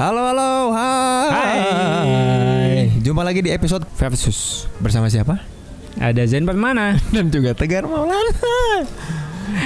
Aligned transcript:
Halo 0.00 0.24
halo 0.24 0.72
hai. 0.72 1.28
Hai. 1.28 2.88
Jumpa 3.04 3.20
lagi 3.20 3.44
di 3.44 3.52
episode 3.52 3.84
versus 3.92 4.64
bersama 4.80 5.12
siapa? 5.12 5.44
ada 6.00 6.24
Zen 6.24 6.48
mana? 6.48 6.96
Dan 7.12 7.28
juga 7.28 7.52
Tegar 7.52 7.84
Maulana. 7.84 8.24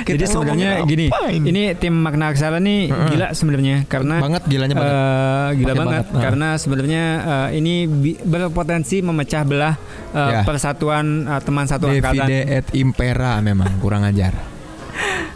Jadi 0.02 0.26
sebenarnya 0.26 0.82
gini, 0.82 1.06
ini? 1.30 1.46
ini 1.46 1.62
tim 1.78 1.94
makna 1.94 2.34
aksara 2.34 2.58
nih 2.58 2.90
Heeh. 2.90 3.08
gila 3.14 3.26
sebenarnya 3.30 3.86
karena 3.86 4.18
banget 4.18 4.42
gilanya 4.50 4.74
banget. 4.74 4.90
eh, 4.90 5.48
gila 5.54 5.70
Pakai 5.70 5.78
banget, 5.78 5.86
banget, 5.86 6.06
nah. 6.10 6.22
karena 6.26 6.48
sebenarnya 6.58 7.02
eh, 7.22 7.48
ini 7.54 7.74
bi- 7.86 8.18
berpotensi 8.18 9.06
memecah 9.06 9.42
belah 9.46 9.78
eh, 10.10 10.30
Ya. 10.34 10.40
persatuan 10.42 11.30
eh, 11.30 11.40
teman 11.46 11.70
satu 11.70 11.86
angkatan. 11.86 12.26
Divide 12.26 12.38
et 12.58 12.66
impera 12.74 13.38
memang 13.38 13.70
kurang 13.78 14.02
ajar. 14.02 14.34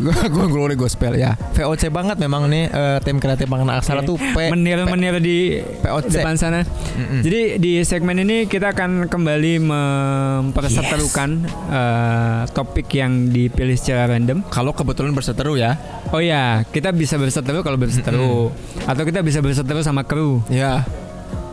gue 0.00 0.46
glory 0.48 0.74
gospel 0.74 1.14
ya. 1.14 1.34
VOC 1.52 1.88
banget 1.88 2.16
memang 2.16 2.46
nih 2.46 2.66
eh, 2.66 2.98
tim 3.00 3.18
kreatif 3.18 3.46
makna 3.46 3.76
aksara 3.76 4.00
Oke. 4.00 4.08
tuh 4.08 4.16
P. 4.16 4.36
Menir-menir 4.48 5.18
di 5.18 5.58
POC. 5.80 6.14
depan 6.14 6.34
sana. 6.34 6.62
Mm-mm. 6.62 7.20
Jadi 7.20 7.40
di 7.56 7.72
segmen 7.82 8.16
ini 8.16 8.44
kita 8.44 8.70
akan 8.70 9.06
kembali 9.06 9.52
memperseterukan 9.60 11.30
eh, 11.68 12.42
topik 12.48 12.88
yang 12.90 13.28
dipilih 13.28 13.74
secara 13.74 14.08
random. 14.08 14.42
kalau 14.48 14.70
kebetulan 14.70 15.10
berseteru 15.10 15.54
ya. 15.54 15.76
Oh 16.08 16.18
ya, 16.18 16.64
kita 16.64 16.88
bisa 16.90 17.16
berseteru 17.16 17.60
kalau 17.60 17.76
berseteru, 17.76 18.48
atau 18.82 19.02
kita 19.04 19.20
bisa 19.20 19.38
berseteru 19.38 19.80
sama 19.80 20.02
kru, 20.02 20.40
Ya. 20.48 20.86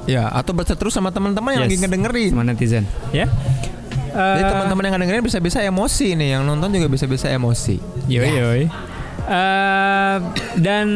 Ya, 0.05 0.29
atau 0.29 0.53
berseteru 0.53 0.87
sama 0.87 1.09
teman-teman 1.09 1.49
yang 1.51 1.65
Yes. 1.65 1.67
lagi 1.67 1.77
ngedengerin. 1.81 2.29
sama 2.29 2.45
netizen. 2.45 2.85
Ya. 3.09 3.25
Jadi 4.15 4.41
Eh, 4.41 4.47
teman-teman 4.47 4.81
yang 4.81 4.93
ngedengerin 4.95 5.23
bisa-bisa 5.23 5.59
emosi 5.59 6.07
nih, 6.13 6.29
yang 6.31 6.43
nonton 6.43 6.71
juga 6.71 6.87
bisa-bisa 6.87 7.27
emosi. 7.27 7.75
Yoi 8.05 8.23
Ya. 8.23 8.31
yoi. 8.39 8.63
Eh, 9.21 10.17
dan 10.55 10.87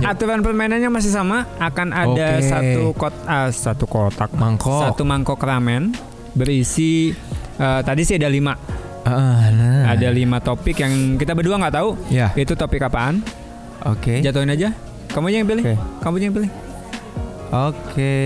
aturan 0.00 0.40
permainannya 0.40 0.88
masih 0.88 1.10
sama, 1.10 1.46
akan 1.56 1.88
ada 1.92 2.40
Oke. 2.40 2.42
satu 2.42 2.82
kot, 2.92 3.14
ah, 3.24 3.48
satu 3.48 3.84
kotak, 3.84 4.32
Mangkok. 4.32 4.82
satu 4.82 5.02
mangkok 5.02 5.38
ramen 5.38 5.94
berisi. 6.32 7.14
eh, 7.54 7.80
tadi 7.80 8.02
sih 8.02 8.16
ada 8.16 8.26
lima, 8.26 8.52
Ah, 9.02 9.48
nah. 9.48 9.88
ada 9.88 10.08
lima 10.10 10.36
topik 10.38 10.76
yang 10.76 10.92
kita 11.14 11.32
berdua 11.32 11.56
nggak 11.56 11.72
tahu. 11.74 11.96
Ya, 12.08 12.34
Itu 12.34 12.52
topik 12.52 12.82
apaan? 12.82 13.22
oke. 13.82 14.20
Jatuhin 14.20 14.50
aja. 14.50 14.74
Kamu 15.06 15.30
aja 15.30 15.36
yang 15.38 15.46
pilih. 15.46 15.64
Oke. 15.64 15.74
Kamu 16.02 16.12
aja 16.12 16.24
yang 16.24 16.34
pilih. 16.34 16.50
Oke. 17.48 18.18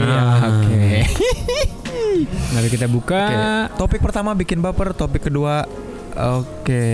Ah. 0.00 0.48
Oke. 0.48 0.86
Mari 2.52 2.68
kita 2.68 2.86
buka. 2.86 3.22
Oke. 3.24 3.78
Topik 3.78 4.00
pertama 4.00 4.32
bikin 4.32 4.60
baper, 4.60 4.92
topik 4.92 5.26
kedua 5.26 5.64
oke, 6.12 6.84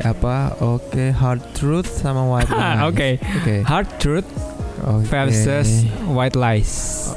apa? 0.00 0.54
Oke, 0.62 1.10
hard 1.10 1.42
truth 1.52 1.90
sama 1.90 2.22
white 2.24 2.48
lies. 2.48 2.62
Ah, 2.62 2.86
Oke. 2.86 3.18
Oke. 3.42 3.54
Hard 3.62 3.88
truth 3.98 4.28
Oke. 4.78 5.04
versus 5.10 5.84
white 6.06 6.38
lies. 6.38 6.72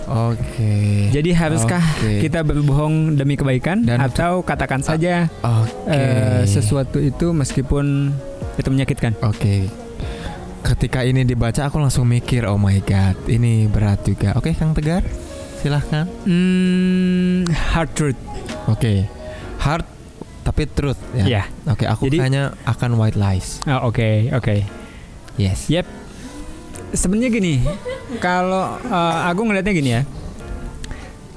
Oke. 0.10 1.08
Jadi 1.14 1.30
haruskah 1.32 1.82
Oke. 1.98 2.20
kita 2.20 2.42
berbohong 2.42 3.16
demi 3.16 3.38
kebaikan 3.38 3.86
Dan- 3.86 4.02
atau 4.02 4.42
katakan 4.42 4.82
saja 4.82 5.30
Oke. 5.40 5.94
eh, 5.94 6.42
sesuatu 6.44 6.98
itu 6.98 7.30
meskipun 7.32 8.10
itu 8.58 8.70
menyakitkan? 8.70 9.14
Oke. 9.22 9.70
Ketika 10.62 11.02
ini 11.02 11.26
dibaca 11.26 11.66
aku 11.66 11.82
langsung 11.82 12.06
mikir, 12.06 12.46
oh 12.46 12.58
my 12.58 12.78
god, 12.86 13.18
ini 13.26 13.66
berat 13.66 14.06
juga. 14.06 14.38
Oke, 14.38 14.54
Kang 14.54 14.78
Tegar, 14.78 15.02
silahkan. 15.62 16.10
Hmm, 16.26 17.46
hard 17.48 17.90
truth. 17.94 18.20
Oke, 18.66 19.06
hard 19.58 19.86
tapi 20.42 20.66
truth 20.66 20.98
ya. 21.14 21.26
Ya. 21.30 21.44
Oke, 21.66 21.86
aku 21.86 22.10
Jadi- 22.10 22.18
kayaknya 22.20 22.44
akan 22.66 22.98
white 22.98 23.16
lies. 23.16 23.62
Ah, 23.64 23.86
Oke, 23.86 24.30
oke. 24.32 24.66
Yes. 25.38 25.70
Yep. 25.70 25.86
Sebenarnya 26.92 27.30
gini, 27.32 27.56
kalau 28.18 28.76
eh, 28.78 29.18
aku 29.24 29.42
ngelihatnya 29.44 29.72
gini 29.72 29.92
ya. 29.92 30.04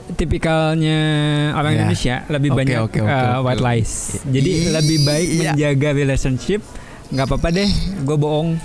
Tipikalnya 0.07 0.99
orang 1.55 1.71
Ya. 1.71 1.77
Indonesia 1.81 2.15
lebih 2.29 2.51
Oke, 2.53 2.59
banyak 2.61 2.79
oke, 2.79 2.99
oke, 3.01 3.09
eh, 3.09 3.29
oke. 3.31 3.41
white 3.43 3.62
lies. 3.62 3.93
Jadi 4.23 4.51
Iya. 4.53 4.71
lebih 4.75 4.99
baik 5.03 5.29
menjaga 5.43 5.91
relationship. 5.93 6.61
nggak 7.05 7.31
apa-apa 7.31 7.49
deh, 7.53 7.69
gue 8.01 8.17
bohong. 8.17 8.56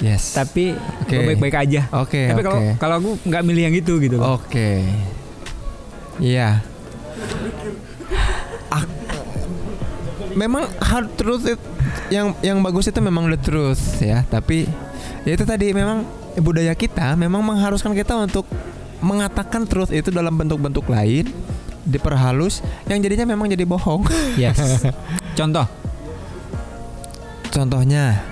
Yes. 0.00 0.32
Tapi 0.32 0.72
Oke. 1.04 1.12
gue 1.12 1.22
baik-baik 1.28 1.56
aja. 1.60 1.80
Oke, 1.92 2.32
Tapi 2.32 2.40
kalau 2.40 2.58
oke. 2.58 2.70
kalau 2.80 2.94
aku 2.96 3.10
nggak 3.22 3.42
milih 3.44 3.62
yang 3.68 3.76
itu 3.76 3.92
gitu. 4.00 4.16
Oke. 4.16 4.80
Iya. 6.16 6.64
Ak- 8.68 8.96
memang 10.32 10.64
hard 10.80 11.08
truth 11.14 11.44
it- 11.46 11.68
yang 12.08 12.32
yang 12.40 12.58
bagus 12.60 12.88
itu 12.88 12.98
memang 12.98 13.28
the 13.28 13.36
truth 13.36 14.00
ya, 14.00 14.24
tapi 14.24 14.64
ya 15.22 15.36
itu 15.36 15.44
tadi 15.44 15.70
memang 15.70 16.06
budaya 16.40 16.72
kita 16.72 17.12
memang 17.14 17.42
mengharuskan 17.42 17.92
kita 17.92 18.16
untuk 18.16 18.46
mengatakan 19.00 19.64
truth 19.64 19.90
itu 19.90 20.08
dalam 20.08 20.32
bentuk-bentuk 20.32 20.86
lain 20.86 21.28
diperhalus 21.82 22.60
yang 22.86 23.00
jadinya 23.00 23.28
memang 23.28 23.48
jadi 23.48 23.64
bohong. 23.64 24.04
Yes. 24.36 24.84
Contoh. 25.38 25.68
Contohnya 27.50 28.22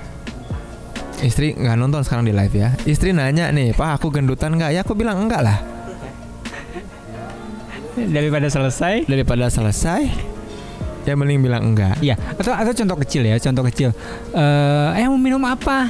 istri 1.23 1.55
nggak 1.55 1.77
nonton 1.77 2.03
sekarang 2.07 2.25
di 2.27 2.35
live 2.35 2.55
ya. 2.55 2.69
Istri 2.87 3.15
nanya 3.15 3.51
nih, 3.51 3.75
"Pak, 3.75 3.99
aku 4.03 4.15
gendutan 4.15 4.55
nggak?" 4.55 4.71
Ya 4.75 4.81
aku 4.87 4.95
bilang 4.95 5.19
enggak 5.27 5.43
lah. 5.43 5.59
Daripada 7.99 8.47
selesai. 8.47 9.11
Daripada 9.11 9.51
selesai 9.51 10.07
ya 11.09 11.17
mending 11.17 11.41
bilang 11.41 11.73
enggak. 11.73 11.97
Iya. 12.05 12.21
Atau 12.37 12.53
atau 12.53 12.73
contoh 12.77 12.97
kecil 13.01 13.25
ya, 13.25 13.41
contoh 13.41 13.65
kecil. 13.65 13.91
Eh, 14.37 15.01
eh 15.01 15.09
mau 15.09 15.17
minum 15.17 15.41
apa? 15.49 15.89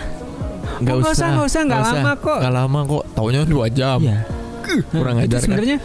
Nggak 0.78 0.94
Oh, 0.94 1.10
usah, 1.10 1.34
nggak 1.34 1.46
usah, 1.50 1.60
nggak 1.66 1.82
lama 1.82 2.10
kok. 2.14 2.38
Nggak 2.38 2.54
lama 2.54 2.80
kok. 2.86 3.04
Taunya 3.18 3.40
dua 3.42 3.66
jam. 3.66 3.98
Iya. 3.98 4.22
Kurang 4.94 5.18
Nah, 5.18 5.26
ajar 5.26 5.40
Itu 5.42 5.48
kan? 5.50 5.80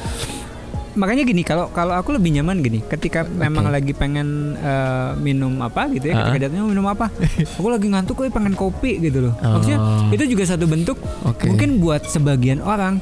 Makanya 0.93 1.23
gini 1.23 1.41
kalau 1.41 1.69
kalau 1.69 1.93
aku 1.93 2.13
lebih 2.13 2.29
nyaman 2.31 2.59
gini 2.59 2.79
ketika 2.83 3.25
memang 3.25 3.65
lagi 3.65 3.91
pengen 3.91 4.53
eh, 4.53 5.09
minum 5.17 5.57
apa 5.59 5.89
gitu 5.89 6.05
ya 6.05 6.13
Ah. 6.13 6.19
ketika 6.23 6.47
datangnya 6.47 6.69
minum 6.69 6.85
apa 6.85 7.09
aku 7.57 7.67
lagi 7.67 7.87
ngantuk 7.87 8.13
kok 8.15 8.29
pengen 8.29 8.53
kopi 8.53 8.97
gitu 8.99 9.25
loh 9.25 9.33
maksudnya 9.35 9.79
Oh. 9.79 10.09
itu 10.09 10.23
juga 10.27 10.43
satu 10.45 10.65
bentuk 10.65 10.97
Oke. 11.23 11.45
mungkin 11.45 11.77
buat 11.77 12.05
sebagian 12.05 12.59
orang 12.59 13.01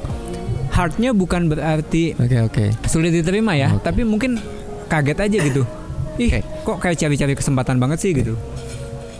hardnya 0.68 1.12
bukan 1.12 1.46
berarti 1.46 2.16
Oke 2.16 2.36
oke. 2.40 2.64
sulit 2.86 3.12
diterima 3.12 3.52
ya 3.52 3.68
Oke. 3.70 3.84
tapi 3.84 4.02
mungkin 4.02 4.40
kaget 4.86 5.18
aja 5.20 5.38
gitu 5.42 5.62
ih 6.18 6.28
Oke. 6.28 6.40
kok 6.64 6.76
kayak 6.78 6.96
cari-cari 6.96 7.34
kesempatan 7.34 7.76
banget 7.76 7.98
sih 7.98 8.12
gitu 8.12 8.40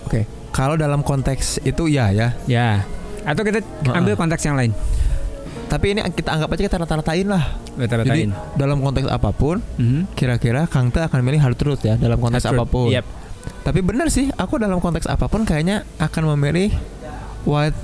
Oke. 0.04 0.24
Kalau 0.48 0.76
dalam 0.76 1.00
konteks 1.00 1.60
itu 1.62 1.88
ya 1.88 2.08
ya. 2.08 2.36
ya 2.44 2.84
atau 3.22 3.40
kita 3.40 3.60
ambil 3.86 4.12
konteks 4.14 4.42
yang 4.42 4.52
lain 4.52 4.72
Tapi 5.72 5.86
ini 5.88 6.00
kita 6.06 6.30
anggap 6.30 6.52
aja 6.52 6.62
kita 6.62 6.76
rata-ratain 6.76 7.24
lah. 7.24 7.56
Jadi 7.72 7.80
rata-ratain 7.80 8.28
dalam 8.54 8.78
konteks 8.78 9.08
apa 9.08 9.32
pun, 9.32 9.64
Mhm. 9.74 10.12
kira-kira 10.12 10.68
Kang 10.68 10.92
Te 10.92 11.00
akan 11.00 11.24
milih 11.24 11.40
hard 11.40 11.56
truth 11.56 11.80
ya 11.80 11.96
dalam 11.96 12.20
konteks 12.20 12.44
Hard 12.44 12.54
apa 12.54 12.64
pun. 12.66 12.92
Yep. 12.92 13.04
Tapi 13.62 13.80
benar 13.80 14.06
sih, 14.06 14.28
aku 14.30 14.60
dalam 14.60 14.78
konteks 14.78 15.08
apa 15.08 15.26
pun 15.26 15.42
kayaknya 15.42 15.88
akan 15.96 16.36
memilih 16.36 16.76
white 17.42 17.74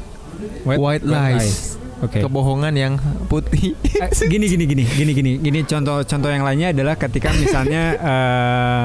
White 0.62 1.02
lies. 1.02 1.80
Oke. 1.98 2.22
kebohongan 2.22 2.70
yang 2.72 2.94
putih. 3.26 3.74
Eh, 3.74 4.06
gini 4.28 4.46
gini 4.46 4.64
gini 4.64 4.84
gini 4.86 5.10
gini 5.10 5.32
gini 5.40 5.58
contoh 5.66 5.98
contoh 6.00 6.30
yang 6.30 6.46
lainnya 6.46 6.70
adalah 6.70 6.94
ketika 6.94 7.34
misalnya 7.34 7.82
eh 8.10 8.84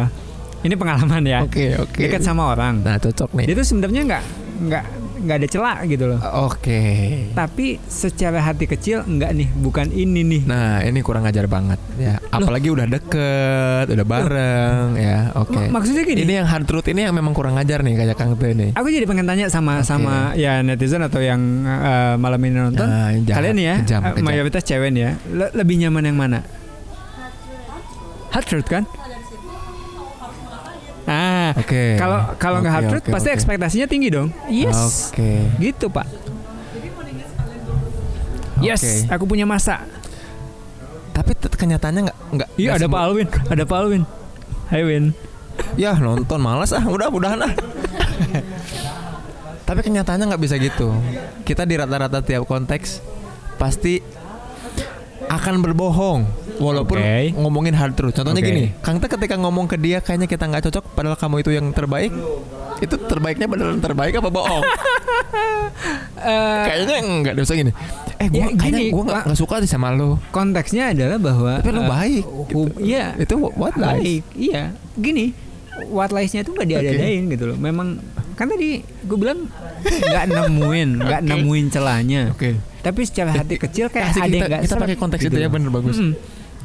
ini 0.64 0.74
pengalaman 0.74 1.22
ya 1.22 1.46
Oke 1.46 1.78
oke. 1.78 2.00
dekat 2.00 2.24
sama 2.24 2.50
orang 2.50 2.82
Nah 2.82 2.98
cocok 2.98 3.38
nih. 3.38 3.46
dia 3.46 3.56
tuh 3.56 3.68
sebenarnya 3.68 4.02
nggak 4.08 4.24
nggak 4.66 4.86
nggak 5.24 5.38
ada 5.38 5.48
celak 5.48 5.78
gitu 5.88 6.06
loh 6.06 6.20
Oke. 6.44 6.82
tapi 7.32 7.80
secara 7.84 8.40
hati 8.40 8.66
kecil 8.66 9.02
nggak 9.02 9.32
nih 9.32 9.50
bukan 9.56 9.88
ini 9.90 10.22
nih 10.22 10.42
Nah 10.44 10.80
ini 10.82 11.00
kurang 11.00 11.24
ajar 11.24 11.46
banget 11.46 11.80
ya. 11.96 12.20
Apalagi 12.30 12.68
udah 12.68 12.86
deket, 12.86 13.86
udah 13.88 14.04
bareng 14.04 14.88
ya. 14.96 15.32
Oke. 15.34 15.56
Mak- 15.64 15.80
maksudnya 15.80 16.04
gini 16.04 16.22
Ini 16.22 16.34
yang 16.36 16.48
hard 16.48 16.64
truth 16.64 16.86
ini 16.86 17.02
yang 17.02 17.14
memang 17.14 17.32
kurang 17.32 17.56
ajar 17.56 17.80
nih 17.80 17.96
kayak 17.96 18.14
Kang 18.14 18.36
Te 18.36 18.52
nih. 18.52 18.72
aku 18.74 18.88
jadi 18.88 19.04
pengen 19.04 19.24
tanya 19.24 19.48
sama 19.48 19.80
Oke. 19.80 19.86
sama 19.86 20.16
ya 20.36 20.60
netizen 20.60 21.00
atau 21.00 21.20
yang 21.20 21.40
eh, 21.62 22.16
malam 22.16 22.40
ini 22.40 22.58
nonton 22.60 22.84
Nah, 22.84 23.16
jahat, 23.18 23.40
kalian 23.40 23.58
ya 23.58 23.76
kejam, 23.80 24.02
eh, 24.02 24.12
kejam. 24.12 24.24
mayoritas 24.24 24.62
cewek 24.62 24.90
nih 24.90 25.02
ya 25.02 25.12
le- 25.30 25.54
lebih 25.54 25.76
nyaman 25.80 26.04
yang 26.04 26.18
mana 26.18 26.40
hard 28.30 28.46
truth 28.46 28.66
kan 28.66 28.84
Oke. 31.54 31.98
kalau 31.98 32.20
kalau 32.42 32.58
nggak 32.62 32.74
Oke, 32.74 32.78
hard 32.82 32.90
truth 32.90 33.06
oke, 33.06 33.14
pasti 33.14 33.30
oke. 33.30 33.36
ekspektasinya 33.38 33.88
tinggi 33.88 34.10
dong 34.10 34.30
yes 34.50 35.12
Oke. 35.14 35.48
gitu 35.62 35.88
pak 35.88 36.08
yes 38.60 39.06
aku 39.08 39.28
punya 39.28 39.44
masa 39.46 39.86
Tapi 41.14 41.38
kenyataannya 41.38 42.10
nggak 42.10 42.18
nggak. 42.34 42.50
iya 42.58 42.74
ada 42.74 42.90
Pak 42.90 43.02
Alwin 43.06 43.28
ada 43.30 43.64
Pak 43.70 43.78
Alwin 43.78 44.04
Hai 44.74 44.82
Win 44.82 45.14
Ya 45.78 45.94
nonton 45.94 46.42
malas 46.42 46.74
ah 46.74 46.82
udah 46.82 47.14
udahan 47.14 47.38
ah. 47.46 47.54
Tapi 49.64 49.80
kenyataannya 49.80 50.34
nggak 50.34 50.44
bisa 50.44 50.58
gitu. 50.58 50.92
Kita 51.46 51.64
di 51.64 51.78
rata-rata 51.78 52.20
tiap 52.26 52.50
konteks 52.50 53.00
pasti 53.56 54.02
akan 55.36 55.62
berbohong 55.62 56.22
walaupun 56.58 56.96
Oke. 56.96 57.34
ngomongin 57.34 57.74
hard 57.74 57.94
truth. 57.94 58.14
Contohnya 58.14 58.38
Oke. 58.38 58.48
gini, 58.48 58.64
Kang 58.80 58.98
Teh 58.98 59.08
ketika 59.08 59.36
ngomong 59.36 59.66
ke 59.66 59.76
dia 59.76 60.00
kayaknya 60.00 60.26
kita 60.26 60.46
nggak 60.46 60.64
cocok 60.64 60.84
padahal 60.92 61.16
kamu 61.16 61.36
itu 61.40 61.52
yang 61.52 61.70
terbaik. 61.70 62.12
Itu 62.80 62.96
terbaiknya 63.00 63.46
beneran 63.46 63.80
terbaik 63.80 64.14
apa 64.16 64.30
bohong? 64.30 64.64
Eh, 66.16 66.64
kayaknya 66.64 66.98
enggak 67.02 67.34
usah 67.38 67.52
gini. 67.54 67.72
Eh 68.16 68.28
gua 68.30 68.40
Ya, 68.40 68.48
kayaknya 68.54 68.80
gini, 68.80 68.94
gua 68.94 69.04
nggak 69.26 69.36
suka 69.36 69.60
sih 69.60 69.68
sama 69.68 69.92
lo. 69.92 70.16
konteksnya 70.30 70.96
adalah 70.96 71.20
bahwa 71.20 71.60
Tapi 71.60 71.70
lu 71.70 71.82
eh, 71.82 71.90
baik, 71.90 72.24
hub- 72.48 72.78
Iya. 72.80 73.06
Itu 73.18 73.36
what 73.52 73.76
lies? 73.76 73.92
baik. 74.00 74.24
Iya. 74.32 74.64
Gini, 74.96 75.26
what 75.90 76.16
lies-nya 76.16 76.48
itu 76.48 76.52
nggak 76.54 76.70
diadain 76.70 77.22
gitu 77.28 77.44
loh. 77.46 77.58
Memang 77.58 78.00
kan 78.34 78.48
tadi 78.48 78.80
gue 78.80 79.18
bilang 79.20 79.52
nggak 79.84 80.26
nemuin, 80.26 80.90
nggak 81.04 81.22
Oke. 81.22 81.30
nemuin 81.30 81.66
celahnya. 81.70 82.22
Oke. 82.32 82.50
Tapi 82.84 83.02
secara 83.02 83.32
hati 83.34 83.56
kecil 83.56 83.88
kayak 83.88 84.12
Asik, 84.12 84.22
ada 84.22 84.36
kita- 84.36 84.62
kita 84.62 84.76
pakai 84.78 84.98
konteks 84.98 85.22
gitu 85.22 85.32
itu 85.32 85.40
ya, 85.40 85.48
loh. 85.48 85.54
bener, 85.56 85.70
bagus. 85.72 85.96
Mm-mm. 85.96 86.14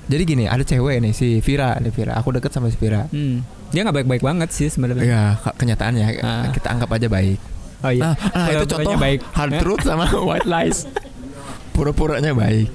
Jadi 0.08 0.22
gini, 0.24 0.44
ada 0.44 0.60
cewek 0.60 0.98
nih 0.98 1.12
si 1.12 1.38
Vira, 1.38 1.76
nih 1.76 1.88
Vira. 1.88 2.16
Aku 2.16 2.32
deket 2.32 2.50
sama 2.50 2.66
si 2.66 2.76
Vira. 2.76 3.06
Hmm. 3.06 3.44
Dia 3.70 3.84
nggak 3.84 4.02
baik-baik 4.02 4.22
banget 4.22 4.48
sih 4.50 4.66
sebenarnya. 4.66 5.04
Iya, 5.04 5.22
ke- 5.38 5.54
kenyataannya 5.54 6.04
Ah. 6.18 6.48
kita 6.50 6.68
anggap 6.68 6.90
aja 6.90 7.06
baik. 7.06 7.38
Oh 7.78 7.92
iya. 7.92 8.02
Nah, 8.02 8.14
nah, 8.34 8.48
itu 8.50 8.66
contoh 8.66 8.96
baik. 8.96 9.20
hard 9.30 9.52
Ya. 9.52 9.60
truth 9.60 9.84
sama 9.84 10.08
white 10.28 10.44
lies. 10.44 10.88
Pura-puranya 11.70 12.32
baik. 12.32 12.72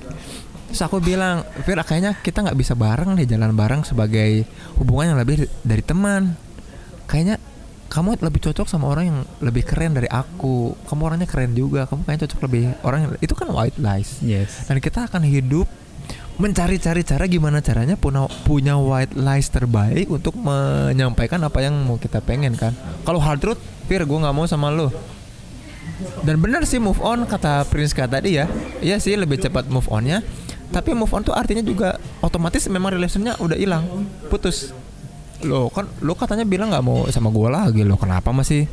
Terus 0.69 0.81
aku 0.81 0.97
bilang, 0.97 1.43
Vira 1.61 1.81
kayaknya 1.81 2.15
kita 2.15 2.39
nggak 2.39 2.55
bisa 2.55 2.73
bareng 2.73 3.13
deh 3.13 3.27
jalan 3.27 3.51
bareng 3.51 3.81
sebagai 3.83 4.47
hubungan 4.77 5.13
yang 5.13 5.19
lebih 5.19 5.35
dari 5.59 5.81
teman. 5.81 6.33
Kayaknya 7.05 7.37
kamu 7.93 8.17
lebih 8.25 8.41
cocok 8.49 8.65
sama 8.65 8.89
orang 8.89 9.05
yang 9.05 9.19
lebih 9.37 9.61
keren 9.61 9.93
dari 9.93 10.09
aku. 10.09 10.73
Kamu 10.89 11.01
orangnya 11.05 11.29
keren 11.29 11.53
juga. 11.53 11.85
Kamu 11.85 12.01
kayaknya 12.01 12.25
cocok 12.25 12.39
lebih 12.49 12.63
orang 12.81 12.99
yang 13.05 13.11
itu 13.21 13.33
kan 13.37 13.53
white 13.53 13.77
lies. 13.77 14.17
Yes. 14.25 14.65
Dan 14.65 14.81
kita 14.81 15.05
akan 15.05 15.21
hidup 15.21 15.69
mencari-cari 16.41 17.05
cara 17.05 17.29
gimana 17.29 17.61
caranya 17.61 17.93
punya 17.93 18.25
punya 18.41 18.73
white 18.81 19.13
lies 19.13 19.53
terbaik 19.53 20.09
untuk 20.09 20.33
menyampaikan 20.33 21.37
apa 21.45 21.61
yang 21.61 21.77
mau 21.85 22.01
kita 22.01 22.17
pengen 22.25 22.57
kan. 22.57 22.73
Kalau 23.05 23.21
hard 23.21 23.37
truth, 23.45 23.61
Fir, 23.85 24.01
gue 24.01 24.17
nggak 24.17 24.33
mau 24.33 24.49
sama 24.49 24.73
lo. 24.73 24.89
Dan 26.25 26.41
benar 26.41 26.65
sih 26.65 26.81
move 26.81 26.97
on 27.05 27.29
kata 27.29 27.69
Prince 27.69 27.93
kata 27.93 28.17
tadi 28.17 28.41
ya. 28.41 28.49
Iya 28.81 28.97
sih 28.97 29.13
lebih 29.13 29.37
cepat 29.37 29.69
move 29.69 29.85
onnya. 29.93 30.25
Tapi 30.73 30.97
move 30.97 31.13
on 31.13 31.21
tuh 31.21 31.37
artinya 31.37 31.61
juga 31.61 32.01
otomatis 32.25 32.65
memang 32.65 32.97
relationnya 32.97 33.37
udah 33.37 33.53
hilang, 33.53 33.85
putus. 34.33 34.73
Lo 35.43 35.67
kan 35.69 35.85
lo 36.01 36.13
katanya 36.15 36.47
bilang 36.47 36.71
nggak 36.71 36.83
mau 36.85 37.05
sama 37.11 37.29
gue 37.29 37.49
lagi 37.51 37.81
lo. 37.83 37.95
Kenapa 37.99 38.31
masih 38.31 38.67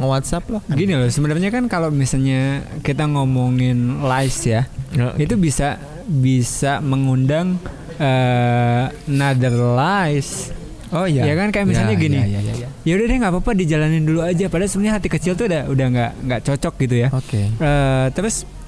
nge-WhatsApp 0.00 0.44
lo? 0.48 0.58
Gini 0.72 0.96
loh, 0.96 1.08
sebenarnya 1.08 1.52
kan 1.52 1.68
kalau 1.68 1.92
misalnya 1.92 2.64
kita 2.80 3.04
ngomongin 3.04 4.00
lies 4.00 4.40
ya, 4.44 4.64
Ya, 4.90 5.14
itu 5.20 5.38
bisa 5.38 5.78
bisa 6.08 6.82
mengundang 6.82 7.60
eh, 8.00 8.84
another 9.06 9.54
lies. 9.76 10.50
Oh 10.90 11.06
iya. 11.06 11.22
Ya 11.22 11.38
kan, 11.38 11.54
kayak 11.54 11.70
misalnya 11.70 11.94
Ya, 11.94 12.02
gini. 12.02 12.18
Ya, 12.18 12.26
ya, 12.26 12.40
ya, 12.42 12.54
ya. 12.66 12.68
Ya 12.82 12.92
udah 12.98 13.06
deh 13.06 13.16
nggak 13.22 13.32
apa-apa 13.36 13.52
dijalanin 13.54 14.02
dulu 14.02 14.26
aja. 14.26 14.50
Padahal 14.50 14.66
sebenarnya 14.66 14.94
hati 14.98 15.08
kecil 15.12 15.38
tuh 15.38 15.46
udah 15.46 15.70
udah 15.70 15.86
nggak 15.86 16.12
nggak 16.26 16.40
cocok 16.50 16.74
gitu 16.82 16.94
ya. 17.06 17.08
Oke. 17.14 17.46
Eh, 17.46 18.06
terus 18.10 18.42
eh, 18.42 18.59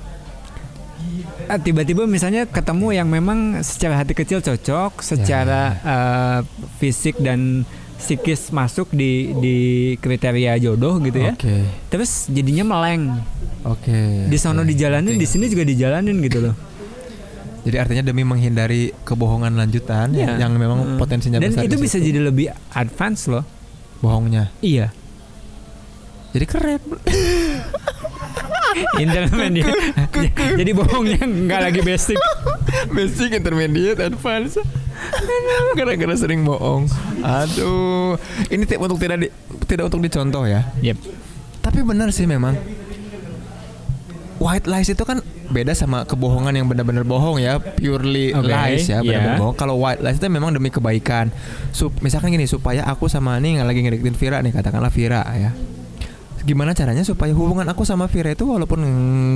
tiba-tiba 1.57 2.05
misalnya 2.05 2.45
ketemu 2.45 2.87
yang 2.95 3.09
memang 3.09 3.61
secara 3.61 3.99
hati 3.99 4.13
kecil 4.13 4.39
cocok, 4.39 5.01
secara 5.01 5.63
eh, 5.79 6.39
fisik 6.77 7.19
dan 7.19 7.65
psikis 7.97 8.51
masuk 8.51 8.91
di 8.91 9.31
di 9.35 9.57
kriteria 9.97 10.59
jodoh 10.59 10.99
gitu 10.99 11.23
ya. 11.23 11.33
Oke. 11.33 11.55
Terus 11.87 12.27
jadinya 12.27 12.67
meleng. 12.67 13.23
Oke. 13.63 14.27
Di 14.27 14.37
sono 14.37 14.61
oke. 14.61 14.69
dijalanin, 14.69 15.15
di 15.15 15.23
sini 15.23 15.47
juga 15.47 15.63
dijalanin 15.63 16.19
gitu 16.21 16.43
loh. 16.43 16.55
Jadi 17.63 17.77
artinya 17.79 18.03
demi 18.03 18.27
menghindari 18.27 18.91
kebohongan 19.07 19.55
lanjutan 19.55 20.11
Iya. 20.11 20.35
yang 20.35 20.51
memang 20.59 20.83
Mm. 20.83 20.99
potensinya 20.99 21.39
Dan 21.39 21.55
besar 21.55 21.63
itu 21.63 21.79
di 21.79 21.83
bisa 21.87 21.97
jadi 21.97 22.21
lebih 22.21 22.51
advance 22.75 23.31
loh. 23.31 23.47
bohongnya. 24.03 24.51
Iya. 24.59 24.91
Jadi 26.35 26.43
keren. 26.43 26.83
Intermediate. 29.03 29.75
jadi 30.61 30.71
bohongnya 30.73 31.23
nggak 31.23 31.61
lagi 31.61 31.81
basic. 31.85 32.19
Basic, 32.93 33.37
intermediate, 33.37 34.01
advance. 34.01 34.59
Gara-gara 35.79 36.15
sering 36.17 36.47
bohong. 36.47 36.89
Aduh, 37.23 38.17
ini 38.49 38.65
untuk 38.79 38.99
tidak 38.99 39.19
di, 39.23 39.29
tidak 39.67 39.89
untuk 39.91 40.01
dicontoh 40.03 40.45
ya. 40.47 40.69
Yep. 40.81 40.99
Tapi 41.63 41.79
benar 41.87 42.11
sih 42.11 42.27
memang. 42.27 42.57
White 44.43 44.67
lies 44.67 44.91
itu 44.91 45.07
kan 45.07 45.23
beda 45.55 45.71
sama 45.71 46.03
kebohongan 46.03 46.51
yang 46.51 46.67
benar-benar 46.67 47.07
bohong 47.07 47.39
ya, 47.39 47.63
purely 47.63 48.35
Oke, 48.35 48.51
lies 48.51 48.91
ya, 48.91 48.99
benar-benar 48.99 49.39
iya. 49.39 49.43
bohong. 49.43 49.55
Kalau 49.55 49.79
white 49.79 50.03
lies 50.03 50.19
itu 50.19 50.27
memang 50.27 50.51
demi 50.51 50.73
kebaikan. 50.75 51.31
Sup, 51.71 51.95
misalkan 52.03 52.35
gini, 52.35 52.51
supaya 52.51 52.83
aku 52.91 53.07
sama 53.07 53.39
nih 53.39 53.63
nggak 53.63 53.69
lagi 53.71 53.81
ngedeketin 53.87 54.17
Vira 54.19 54.43
nih, 54.43 54.51
katakanlah 54.51 54.91
Vira 54.91 55.23
ya. 55.39 55.55
Gimana 56.43 56.75
caranya 56.75 57.07
supaya 57.07 57.31
hubungan 57.31 57.67
aku 57.71 57.87
sama 57.87 58.11
Vira 58.11 58.35
itu 58.35 58.43
walaupun 58.47 58.83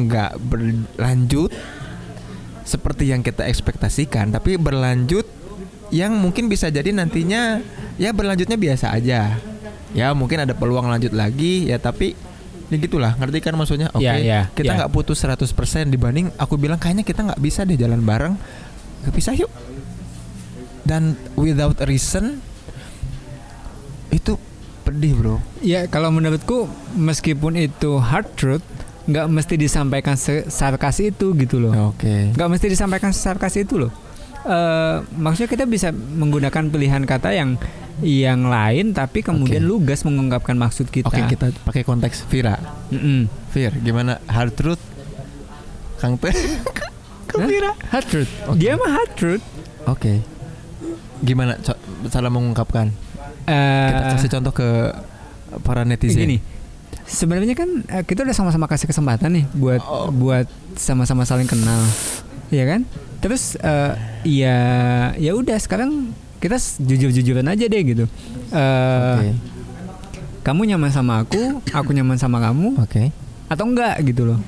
nggak 0.07 0.43
berlanjut 0.43 1.55
seperti 2.67 3.15
yang 3.15 3.23
kita 3.23 3.47
ekspektasikan, 3.47 4.35
tapi 4.35 4.59
berlanjut 4.59 5.23
yang 5.95 6.19
mungkin 6.19 6.51
bisa 6.51 6.67
jadi 6.67 6.91
nantinya 6.91 7.63
ya 7.95 8.11
berlanjutnya 8.11 8.59
biasa 8.59 8.91
aja. 8.91 9.39
Ya 9.95 10.11
mungkin 10.19 10.43
ada 10.43 10.53
peluang 10.53 10.91
lanjut 10.91 11.15
lagi 11.15 11.71
ya 11.71 11.79
tapi 11.79 12.19
ya 12.67 12.77
gitulah 12.83 13.15
ngerti 13.15 13.39
kan 13.39 13.55
maksudnya 13.55 13.89
oke 13.95 14.03
Ya, 14.03 14.19
ya, 14.19 14.41
kita 14.51 14.75
ya. 14.75 14.77
nggak 14.83 14.91
putus 14.91 15.23
100% 15.23 15.47
dibanding 15.87 16.35
aku 16.35 16.59
bilang 16.59 16.83
kayaknya 16.83 17.07
kita 17.07 17.23
nggak 17.23 17.39
bisa 17.39 17.63
deh 17.63 17.79
jalan 17.79 18.03
bareng 18.03 18.35
kepisah 19.07 19.39
yuk 19.39 19.51
dan 20.83 21.15
without 21.39 21.79
a 21.79 21.87
reason 21.87 22.43
itu 24.11 24.35
pedih 24.97 25.13
bro 25.13 25.37
Ya 25.61 25.85
kalau 25.85 26.09
menurutku 26.09 26.65
meskipun 26.91 27.53
itu 27.55 28.01
hard 28.01 28.33
truth, 28.33 28.65
nggak 29.05 29.29
mesti 29.29 29.55
disampaikan 29.55 30.17
sarkas 30.47 30.97
itu 30.99 31.37
gitu 31.37 31.61
loh. 31.61 31.93
oke 31.93 32.33
Nggak 32.33 32.49
mesti 32.49 32.67
disampaikan 32.67 33.13
sarkas 33.13 33.55
itu 33.55 33.77
loh. 33.77 33.93
Eh 34.43 34.97
maksudnya 35.13 35.47
kita 35.49 35.65
bisa 35.65 35.93
menggunakan 35.93 36.65
pilihan 36.67 37.03
kata 37.03 37.31
yang 37.31 37.61
yang 37.99 38.45
lain 38.45 38.93
tapi 38.93 39.21
kemudian 39.21 39.61
Oke. 39.61 39.71
lugas 39.71 40.01
mengungkapkan 40.03 40.53
maksud 40.55 40.87
kita. 40.87 41.09
oke 41.09 41.21
kita 41.27 41.49
pakai 41.63 41.81
konteks 41.81 42.25
Vira 42.27 42.61
Mm-mm. 42.89 43.25
Vir 43.51 43.73
gimana 43.79 44.21
hard 44.27 44.53
truth 44.53 44.83
Kang 45.97 46.17
Teh? 46.17 46.31
Vira 47.43 47.73
Hard 47.89 48.07
truth. 48.07 48.29
Oke. 48.47 48.57
Dia 48.57 48.77
mah 48.77 48.91
hard 48.93 49.13
truth. 49.13 49.45
oke 49.85 50.13
gimana 51.19 51.57
co- 51.59 51.81
cara 52.07 52.29
mengungkapkan 52.29 52.93
Eh, 53.47 53.89
kita 53.89 54.03
kasih 54.13 54.31
contoh 54.33 54.53
ke 54.53 54.69
para 55.63 55.83
netizen 55.83 56.19
Gini, 56.21 56.39
sebenarnya 57.03 57.55
kan 57.55 57.71
eh, 57.87 58.03
kita 58.03 58.23
udah 58.23 58.35
sama-sama 58.35 58.67
kasih 58.67 58.87
kesempatan 58.87 59.31
nih 59.33 59.45
buat 59.53 59.81
Oh. 59.81 60.11
buat 60.11 60.45
sama-sama 60.75 61.23
saling 61.23 61.47
kenal, 61.47 61.79
ya 62.49 62.67
kan? 62.67 62.83
Terus 63.19 63.55
eh, 63.57 63.93
ya 64.27 64.59
ya 65.15 65.33
udah 65.33 65.57
sekarang 65.57 66.11
kita 66.37 66.59
jujur-jujuran 66.77 67.47
aja 67.47 67.65
deh 67.65 67.83
gitu. 67.83 68.05
Eh, 68.51 69.15
oke 69.15 69.31
Kamu 70.43 70.63
nyaman 70.63 70.91
sama 70.91 71.23
aku, 71.23 71.59
aku 71.71 71.91
nyaman 71.91 72.15
sama 72.17 72.39
kamu, 72.41 72.79
oke 72.79 73.03
atau 73.47 73.65
enggak 73.65 73.99
gitu 74.05 74.27
loh? 74.27 74.39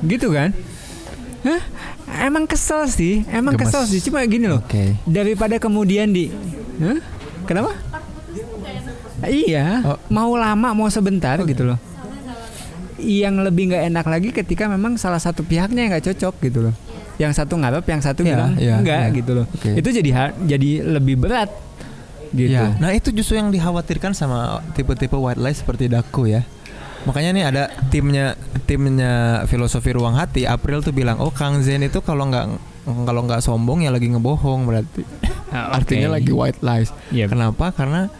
Gitu 0.00 0.30
kan? 0.30 0.54
Hah? 1.42 1.62
Emang 2.20 2.44
kesel 2.44 2.86
sih, 2.86 3.22
emang 3.28 3.54
Gemes. 3.54 3.70
kesel 3.70 3.82
sih. 3.86 4.00
Cuma 4.00 4.22
gini 4.22 4.46
loh, 4.46 4.58
oke 4.58 4.98
daripada 5.06 5.54
kemudian 5.56 6.10
di, 6.10 6.30
Hah? 6.78 6.98
kenapa? 7.44 7.74
Iya, 9.22 9.66
Oh. 9.84 9.98
mau 10.08 10.32
lama 10.34 10.72
mau 10.72 10.88
sebentar 10.88 11.36
gitu 11.42 11.64
loh. 11.64 11.78
Yang 13.00 13.34
lebih 13.48 13.72
nggak 13.72 13.84
enak 13.88 14.06
lagi 14.06 14.28
ketika 14.28 14.68
memang 14.68 15.00
salah 15.00 15.16
satu 15.16 15.40
pihaknya 15.40 15.88
yang 15.88 15.90
nggak 15.90 16.12
cocok 16.12 16.34
gitu 16.44 16.58
loh. 16.68 16.74
Yang 17.16 17.32
satu 17.40 17.56
ngarep, 17.56 17.84
yang 17.84 18.00
satu 18.00 18.20
Iya, 18.20 18.28
bilang 18.28 18.52
iya, 18.56 18.74
enggak 18.76 19.04
iya. 19.08 19.16
gitu 19.16 19.32
loh. 19.36 19.46
Oke. 19.48 19.70
Itu 19.76 19.88
jadi 19.88 20.10
jadi 20.36 20.70
lebih 20.84 21.16
berat 21.16 21.48
gitu. 22.30 22.52
Ya, 22.52 22.76
nah 22.76 22.92
itu 22.92 23.10
justru 23.10 23.36
yang 23.36 23.48
dikhawatirkan 23.48 24.12
sama 24.12 24.60
tipe-tipe 24.72 25.16
white 25.16 25.40
lies 25.40 25.60
seperti 25.60 25.88
Daku 25.88 26.28
ya. 26.28 26.44
Makanya 27.08 27.30
nih 27.32 27.44
ada 27.48 27.62
timnya 27.88 28.36
timnya 28.68 29.42
filosofi 29.48 29.96
ruang 29.96 30.14
hati 30.14 30.44
April 30.44 30.84
tuh 30.84 30.92
bilang, 30.92 31.16
"Oh, 31.16 31.32
Kang 31.32 31.64
Zen 31.64 31.80
itu 31.80 32.04
kalau 32.04 32.28
nggak 32.28 32.44
kalau 33.08 33.24
nggak 33.24 33.40
sombong 33.40 33.80
ya 33.80 33.88
lagi 33.88 34.12
ngebohong 34.12 34.68
berarti." 34.68 35.02
Ah, 35.48 35.72
oke. 35.72 35.88
Artinya 35.88 36.08
lagi 36.12 36.28
white 36.28 36.60
lies. 36.60 36.92
Iya. 37.08 37.26
Kenapa? 37.26 37.72
Karena 37.72 38.12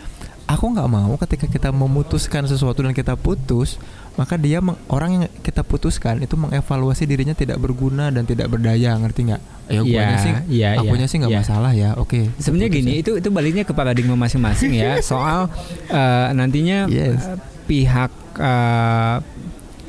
aku 0.51 0.67
nggak 0.69 0.89
mau 0.89 1.15
ketika 1.17 1.47
kita 1.47 1.71
memutuskan 1.71 2.43
sesuatu 2.43 2.81
dan 2.81 2.91
kita 2.91 3.15
putus, 3.15 3.79
maka 4.15 4.35
dia 4.35 4.59
meng- 4.59 4.75
orang 4.87 5.11
yang 5.13 5.25
kita 5.39 5.63
putuskan 5.63 6.19
itu 6.19 6.35
mengevaluasi 6.35 7.07
dirinya 7.07 7.33
tidak 7.33 7.57
berguna 7.57 8.11
dan 8.11 8.25
tidak 8.25 8.49
berdaya, 8.49 8.95
ngerti 8.97 9.31
nggak? 9.31 9.43
Ya, 9.71 9.81
guanya 9.81 9.95
Iya, 10.11 10.19
sih, 10.19 10.33
akunya 10.77 10.99
iya, 10.99 11.07
sih 11.07 11.17
nggak 11.17 11.31
iya. 11.31 11.41
masalah 11.41 11.71
ya. 11.73 11.91
Oke. 11.95 12.27
Sebenarnya 12.37 12.69
putus 12.69 12.79
gini, 12.81 12.91
ya. 12.91 12.99
itu 12.99 13.11
itu 13.17 13.29
baliknya 13.31 13.63
ke 13.63 13.71
paradigma 13.71 14.19
masing-masing 14.19 14.75
ya. 14.75 14.99
Soal 15.07 15.47
eh, 15.87 16.27
nantinya 16.35 16.91
Yes. 16.91 17.23
eh, 17.23 17.39
pihak 17.65 18.11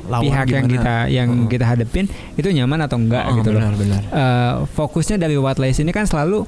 lawan 0.02 0.22
pihak 0.24 0.46
yang 0.48 0.64
gimana. 0.64 0.74
kita 0.74 0.94
yang 1.08 1.28
Oh. 1.28 1.48
kita 1.48 1.64
hadepin 1.64 2.06
itu 2.34 2.48
nyaman 2.48 2.78
atau 2.80 2.98
enggak 2.98 3.22
Oh, 3.24 3.38
gitu 3.38 3.50
loh. 3.50 3.62
benar, 3.62 3.74
benar. 3.74 4.02
Eh, 4.04 4.54
fokusnya 4.68 5.16
dari 5.16 5.34
white 5.34 5.58
lies 5.58 5.78
ini 5.78 5.90
kan 5.90 6.06
selalu 6.06 6.42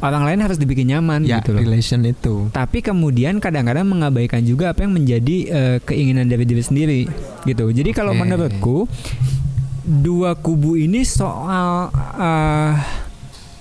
orang 0.00 0.22
lain 0.24 0.40
harus 0.40 0.56
dibikin 0.56 0.88
nyaman 0.88 1.22
Ya, 1.22 1.38
gitu 1.38 1.52
loh. 1.52 1.60
relation 1.60 2.00
itu. 2.02 2.48
Tapi 2.50 2.80
kemudian 2.80 3.38
kadang-kadang 3.38 3.84
mengabaikan 3.84 4.40
juga 4.42 4.72
apa 4.72 4.82
yang 4.82 4.92
menjadi 4.92 5.36
eh, 5.46 5.76
keinginan 5.80 6.24
dari 6.24 6.42
diri 6.42 6.60
sendiri 6.60 7.00
gitu. 7.44 7.68
Jadi 7.68 7.90
kalau 7.90 8.12
Oke. 8.12 8.20
menurutku 8.20 8.88
dua 9.82 10.34
kubu 10.34 10.76
ini 10.76 11.02
soal 11.02 11.88
eh, 12.16 12.72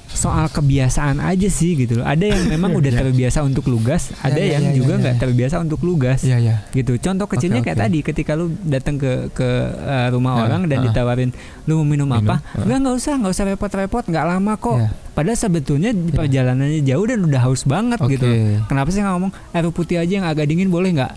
soal 0.10 0.50
kebiasaan 0.50 1.22
aja 1.22 1.48
sih 1.48 1.78
gitu 1.78 2.02
loh. 2.02 2.06
Ada 2.06 2.26
yang 2.28 2.42
memang 2.50 2.74
udah 2.74 2.92
Ya. 2.92 3.00
terbiasa 3.00 3.40
untuk 3.40 3.70
lugas, 3.70 4.10
ada 4.20 4.36
ya, 4.36 4.58
yang 4.58 4.74
ya, 4.74 4.76
juga 4.76 4.98
ya, 4.98 5.00
nggak 5.00 5.16
ya. 5.16 5.22
terbiasa 5.22 5.56
untuk 5.62 5.80
lugas 5.80 6.26
gitu. 6.74 6.98
Contoh 6.98 7.30
kecilnya 7.30 7.62
Oke, 7.62 7.72
kayak 7.72 7.78
oke. 7.78 7.86
tadi 7.88 8.00
ketika 8.02 8.32
lu 8.34 8.52
datang 8.60 8.98
ke 8.98 9.30
ke 9.32 9.48
uh, 9.80 10.08
rumah 10.12 10.34
Nah, 10.36 10.44
orang 10.44 10.62
dan 10.68 10.82
ah. 10.82 10.86
ditawarin 10.90 11.30
lu 11.64 11.80
mau 11.80 11.88
minum, 11.88 12.10
Minum, 12.10 12.20
apa? 12.26 12.42
ah. 12.42 12.66
Enggak 12.66 12.78
nggak 12.84 12.96
usah, 12.98 13.14
nggak 13.16 13.32
usah 13.32 13.46
repot-repot, 13.48 14.04
nggak 14.10 14.26
lama 14.28 14.54
kok. 14.58 14.78
Padahal 15.20 15.36
sebetulnya 15.36 15.92
perjalanannya 15.92 16.80
jauh 16.80 17.04
dan 17.04 17.20
udah 17.28 17.42
haus 17.44 17.68
banget 17.68 18.00
Oke. 18.00 18.16
gitu. 18.16 18.24
Kenapa 18.72 18.88
sih 18.88 19.04
nggak 19.04 19.14
ngomong 19.20 19.32
air 19.52 19.68
putih 19.68 20.00
aja 20.00 20.14
yang 20.16 20.24
agak 20.24 20.48
dingin 20.48 20.72
boleh 20.72 20.96
nggak? 20.96 21.12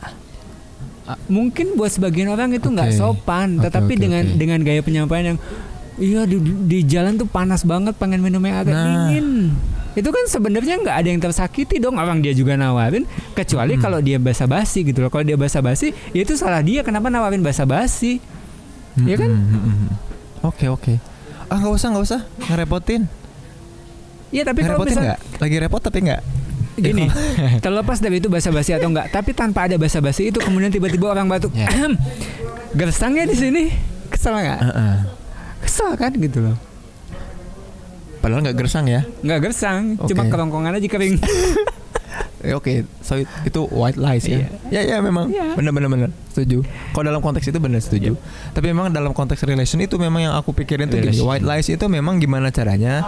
Mungkin 1.31 1.79
buat 1.79 1.95
sebagian 1.95 2.31
orang 2.31 2.51
itu 2.51 2.67
nggak 2.67 2.91
Oke. 2.91 2.99
sopan, 2.99 3.59
Oke, 3.59 3.71
tetapi 3.71 3.93
oke, 3.95 4.01
dengan 4.01 4.25
oke. 4.27 4.39
dengan 4.39 4.59
gaya 4.63 4.83
penyampaian 4.83 5.25
yang 5.35 5.39
iya 6.01 6.27
di, 6.27 6.39
di 6.41 6.79
jalan 6.83 7.15
tuh 7.15 7.31
panas 7.31 7.63
banget, 7.63 7.95
pengen 7.95 8.19
minum 8.19 8.43
yang 8.43 8.59
agak 8.59 8.75
Nah. 8.75 8.83
dingin. 9.07 9.55
Itu 9.93 10.09
kan 10.09 10.25
sebenarnya 10.27 10.81
nggak 10.81 10.97
ada 10.99 11.09
yang 11.11 11.21
tersakiti 11.21 11.77
dong 11.77 11.95
orang 11.95 12.19
dia 12.19 12.33
juga 12.33 12.57
nawarin, 12.57 13.07
kecuali 13.37 13.77
Mm-mm. 13.77 13.85
kalau 13.85 14.01
dia 14.01 14.17
basa-basi 14.17 14.83
gitu 14.83 15.05
loh. 15.05 15.11
Kalau 15.13 15.23
dia 15.23 15.37
basa-basi, 15.37 15.95
ya 16.11 16.21
itu 16.25 16.35
salah 16.35 16.59
dia. 16.59 16.83
Kenapa 16.83 17.07
nawarin 17.07 17.45
basa-basi? 17.45 18.19
Iya 18.99 19.17
kan? 19.21 19.31
Mm, 19.31 19.47
mm, 19.47 19.61
mm, 19.63 19.75
mm. 19.79 19.91
Oke, 20.43 20.67
oke. 20.67 20.95
Ah, 21.47 21.61
nggak 21.61 21.77
usah, 21.77 21.89
nggak 21.93 22.05
usah. 22.09 22.21
Ngerepotin. 22.49 23.03
Iya 24.33 24.43
tapi 24.49 24.65
kalau 24.65 24.81
misal 24.81 25.05
nggak? 25.05 25.21
Lagi 25.39 25.57
repot 25.61 25.83
tapi 25.85 25.99
nggak? 26.09 26.23
gini, 26.73 27.05
terlepas 27.65 28.01
dari 28.01 28.17
itu 28.17 28.33
basa-basi 28.33 28.73
atau 28.73 28.89
enggak, 28.89 29.13
tapi 29.13 29.37
tanpa 29.37 29.69
ada 29.69 29.77
basa-basi 29.77 30.33
itu 30.33 30.41
kemudian 30.41 30.73
tiba-tiba 30.73 31.13
orang 31.13 31.29
batuk, 31.29 31.53
gersang 32.73 33.13
ya 33.13 33.29
di 33.29 33.37
sini, 33.37 33.69
kesel 34.09 34.41
nggak? 34.41 34.61
Heeh. 34.65 34.95
Kesel 35.63 35.93
kan 36.01 36.11
gitu 36.17 36.41
loh. 36.41 36.57
Padahal 38.25 38.41
nggak 38.41 38.57
gersang 38.57 38.89
ya. 38.89 39.05
Nggak 39.21 39.41
gersang, 39.51 40.01
cuma 40.01 40.25
Oke. 40.25 40.31
kerongkongan 40.33 40.81
aja 40.81 40.89
kering. 40.89 41.21
Eh, 42.43 42.53
Oke, 42.53 42.83
so 43.01 43.15
it- 43.15 43.31
itu 43.43 43.63
white 43.71 43.95
lies 43.95 44.27
ya. 44.27 44.51
Ya, 44.69 44.83
ya 44.83 44.97
memang. 44.99 45.31
Iya. 45.31 45.55
Bener, 45.55 45.71
bener, 45.71 45.87
bener. 45.87 46.11
Setuju. 46.29 46.67
Kalau 46.91 47.07
dalam 47.07 47.23
konteks 47.23 47.47
itu 47.47 47.59
bener 47.59 47.79
setuju. 47.79 48.19
Tapi 48.51 48.67
memang 48.69 48.91
dalam 48.91 49.11
konteks 49.11 49.43
relation 49.43 49.79
itu 49.79 49.95
memang 49.95 50.27
yang 50.27 50.35
aku 50.35 50.51
pikirin 50.51 50.87
tuh 50.87 50.99
gini. 50.99 51.17
White 51.17 51.43
lies 51.43 51.71
itu 51.71 51.87
memang 51.87 52.19
gimana 52.19 52.51
caranya 52.51 53.07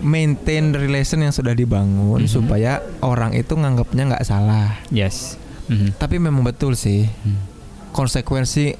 maintain 0.00 0.68
relation 0.70 1.16
yang 1.18 1.30
sudah 1.30 1.54
dibangun 1.54 2.26
Mhm. 2.26 2.28
supaya 2.28 2.82
orang 3.00 3.32
itu 3.32 3.54
nganggapnya 3.54 4.10
nggak 4.10 4.24
salah. 4.24 4.76
Yes. 4.90 5.38
Mhm. 5.64 5.96
Tapi 5.96 6.18
memang 6.18 6.42
betul 6.42 6.74
sih 6.74 7.06
Hmm. 7.06 7.40
konsekuensi 7.90 8.74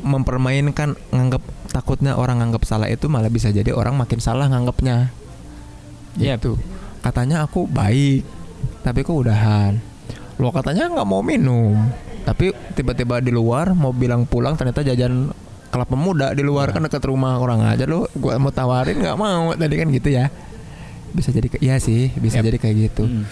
mempermainkan 0.00 0.96
nganggap 1.08 1.40
takutnya 1.70 2.16
orang 2.16 2.40
nganggap 2.40 2.66
salah 2.66 2.88
itu 2.88 3.06
malah 3.06 3.28
bisa 3.28 3.48
jadi 3.48 3.70
orang 3.70 3.94
makin 3.94 4.18
salah 4.18 4.48
nganggapnya. 4.48 5.12
Yep. 6.18 6.36
Gitu. 6.40 6.52
Katanya 7.00 7.40
aku 7.40 7.64
baik, 7.64 8.26
tapi 8.80 9.00
kok 9.00 9.16
udahan. 9.16 9.76
Lo 10.36 10.48
katanya 10.48 10.88
nggak 10.88 11.04
mau 11.04 11.20
minum, 11.20 11.76
tapi 12.22 12.48
tiba-tiba 12.72 13.18
di 13.18 13.28
luar 13.28 13.72
mau 13.72 13.90
bilang 13.90 14.24
pulang 14.24 14.54
ternyata 14.54 14.80
jajan 14.82 15.28
kelapa 15.68 15.94
muda 15.94 16.32
di 16.32 16.40
luar 16.40 16.70
kan 16.70 16.82
dekat 16.82 17.04
rumah 17.04 17.36
orang 17.36 17.62
aja 17.62 17.86
lo 17.86 18.10
gua 18.12 18.34
mau 18.36 18.50
tawarin 18.50 18.98
nggak 18.98 19.14
mau 19.14 19.54
tadi 19.54 19.74
kan 19.76 19.86
gitu 19.88 20.10
ya 20.10 20.26
bisa 21.08 21.30
jadi 21.30 21.46
ke- 21.46 21.60
iya 21.60 21.76
sih 21.76 22.10
bisa 22.12 22.38
Yep. 22.38 22.44
jadi 22.44 22.58
kayak 22.58 22.76
gitu 22.80 23.04
Mhm. 23.04 23.22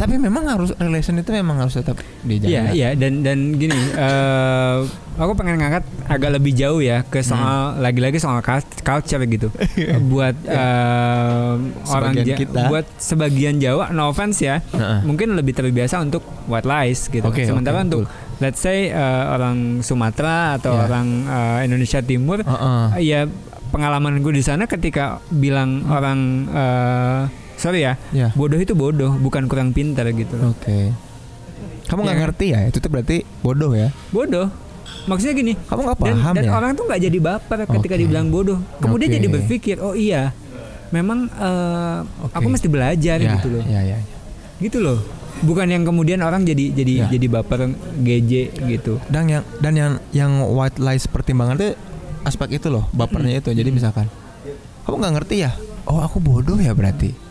Tapi 0.00 0.16
memang 0.16 0.48
harus 0.48 0.72
relation 0.74 1.12
itu 1.14 1.28
memang 1.30 1.60
harus 1.60 1.76
tetap 1.76 1.92
dijaga 2.24 2.48
Iya, 2.48 2.62
iya 2.72 2.88
dan 2.94 3.20
dan 3.20 3.52
gini, 3.52 3.76
eh 4.00 4.78
aku 5.14 5.36
pengen 5.36 5.60
ngangkat 5.60 5.84
agak 6.08 6.30
lebih 6.32 6.52
jauh 6.54 6.80
ya 6.80 7.04
ke 7.04 7.20
soal 7.20 7.76
Hmm. 7.76 7.84
lagi-lagi 7.84 8.16
soal 8.16 8.40
cul- 8.40 8.80
culture 8.80 9.20
gitu. 9.22 9.52
buat 10.06 10.32
eh, 10.50 11.52
orang 11.86 12.12
Ja- 12.18 12.32
kita. 12.34 12.66
buat 12.66 12.88
sebagian 12.96 13.60
Jawa, 13.60 13.92
no 13.92 14.08
offense 14.08 14.40
ya, 14.40 14.64
Heeh. 14.66 15.04
mungkin 15.04 15.34
lebih 15.34 15.52
terbiasa 15.52 16.00
untuk 16.00 16.24
white 16.46 16.64
lies 16.64 17.06
gitu. 17.06 17.20
Oke, 17.22 17.44
Sementara 17.44 17.78
oke, 17.78 17.86
untuk 17.86 18.00
betul. 18.02 18.40
let's 18.40 18.58
say 18.58 18.88
eh, 18.88 18.96
orang 19.28 19.84
Sumatera 19.84 20.56
atau 20.56 20.72
Iya. 20.72 20.82
orang 20.82 21.06
eh, 21.26 21.58
Indonesia 21.62 22.00
Timur, 22.00 22.40
Heeh. 22.40 22.86
ya 23.04 23.20
pengalamanku 23.68 24.32
di 24.32 24.40
sana 24.40 24.64
ketika 24.64 25.20
bilang 25.28 25.84
orang 25.86 26.18
eh, 26.48 27.22
sorry 27.60 27.84
ya, 27.84 28.00
Ya. 28.10 28.32
bodoh 28.32 28.56
itu 28.56 28.72
bodoh, 28.72 29.12
bukan 29.14 29.44
kurang 29.46 29.70
pintar 29.70 30.08
gitu 30.10 30.32
loh. 30.34 30.56
Oke. 30.56 30.90
Kamu 31.86 32.00
nggak 32.02 32.16
Ya. 32.16 32.22
ngerti 32.24 32.46
ya? 32.50 32.60
Itu 32.64 32.78
tuh 32.78 32.88
berarti 32.88 33.22
bodoh 33.40 33.76
ya? 33.76 33.92
Bodoh. 34.08 34.48
Maksudnya 35.04 35.34
gini, 35.34 35.52
Kamu 35.68 35.80
nggak 35.84 35.98
dan, 35.98 36.04
paham 36.16 36.34
dan 36.34 36.44
ya? 36.44 36.52
orang 36.52 36.70
tuh 36.72 36.84
nggak 36.86 37.00
jadi 37.02 37.18
baper 37.20 37.58
ketika 37.68 37.94
Oke. 37.94 38.00
dibilang 38.00 38.26
bodoh. 38.28 38.58
Kemudian 38.78 39.08
Oke. 39.08 39.16
jadi 39.20 39.26
berpikir, 39.28 39.76
oh 39.78 39.92
iya, 39.92 40.32
memang 40.90 41.28
eh, 41.30 41.98
Oke. 42.24 42.34
aku 42.34 42.46
mesti 42.48 42.66
belajar 42.66 43.16
ya, 43.18 43.36
gitu 43.36 43.48
loh, 43.52 43.64
Ya, 43.64 43.80
ya, 43.82 43.96
ya. 43.96 43.98
gitu 44.58 44.78
loh. 44.80 44.98
Bukan 45.40 45.66
yang 45.66 45.88
kemudian 45.88 46.20
orang 46.20 46.44
jadi 46.44 46.68
jadi 46.70 46.92
Ya. 46.94 47.06
jadi 47.08 47.26
baper 47.28 47.72
geje 48.02 48.52
gitu. 48.52 49.00
Dan 49.08 49.30
yang 49.30 49.44
dan 49.58 49.72
yang 49.72 49.92
yang 50.12 50.32
white 50.46 50.76
lies 50.76 51.08
pertimbangan 51.08 51.56
itu 51.56 51.72
aspek 52.22 52.60
itu 52.60 52.68
loh, 52.68 52.84
bapernya 52.92 53.40
itu. 53.40 53.48
Jadi 53.48 53.70
misalkan 53.72 54.04
kamu 54.84 54.94
nggak 55.00 55.14
ngerti 55.16 55.36
ya? 55.40 55.56
Oh, 55.88 56.04
aku 56.04 56.20
bodoh 56.20 56.60
ya 56.60 56.76
berarti. 56.76 57.29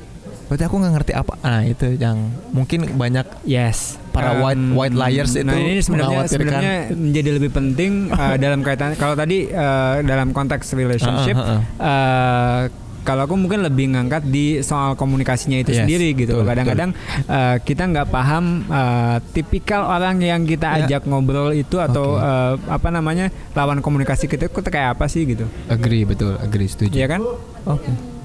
Berarti 0.49 0.63
aku 0.65 0.75
nggak 0.75 0.93
ngerti 0.95 1.13
apa. 1.13 1.33
Nah, 1.39 1.61
itu 1.61 1.87
yang 1.93 2.17
mungkin 2.49 2.89
banyak 2.91 3.45
Yes. 3.45 4.01
Para 4.09 4.33
Em, 4.33 4.41
white- 4.41 4.73
white 4.73 4.97
liars 4.97 5.31
itu 5.31 5.45
Nah 5.45 5.53
ini 5.53 5.77
sebenarnya 5.79 6.25
sebenarnya 6.25 6.73
menjadi 6.91 7.29
lebih 7.31 7.53
penting 7.53 7.91
eh, 8.17 8.35
dalam 8.35 8.59
kaitan 8.59 8.97
kalau 8.97 9.13
tadi 9.13 9.45
eh, 9.45 9.95
dalam 10.01 10.33
konteks 10.33 10.73
relationship. 10.73 11.37
Heeh, 11.37 11.45
heeh. 11.45 11.61
eh, 11.79 12.61
kalau 12.99 13.25
aku 13.25 13.37
mungkin 13.37 13.61
lebih 13.61 13.89
ngangkat 13.89 14.21
di 14.23 14.59
soal 14.59 14.93
komunikasinya 14.93 15.57
itu 15.57 15.71
Yes, 15.71 15.81
sendiri 15.81 16.13
gitu. 16.15 16.41
Kadang-kadang 16.41 16.97
eh, 17.23 17.55
kita 17.59 17.85
nggak 17.85 18.07
paham 18.07 18.65
eh, 18.65 19.17
tipikal 19.31 19.85
orang 19.87 20.17
yang 20.19 20.41
kita 20.43 20.65
Ya. 20.75 20.85
ajak 20.89 21.05
ngobrol 21.05 21.53
itu 21.53 21.77
atau 21.77 22.17
Oke. 22.17 22.25
eh, 22.25 22.53
apa 22.67 22.89
namanya 22.89 23.25
lawan 23.53 23.79
komunikasi 23.79 24.25
kita 24.25 24.49
itu 24.49 24.59
kayak 24.59 24.97
apa 24.97 25.05
sih 25.05 25.25
gitu. 25.25 25.45
Agree, 25.67 26.03
betul, 26.03 26.35
agree, 26.35 26.65
setuju. 26.65 26.91
Iya 26.91 27.07
kan? 27.07 27.21
Oke. 27.65 28.17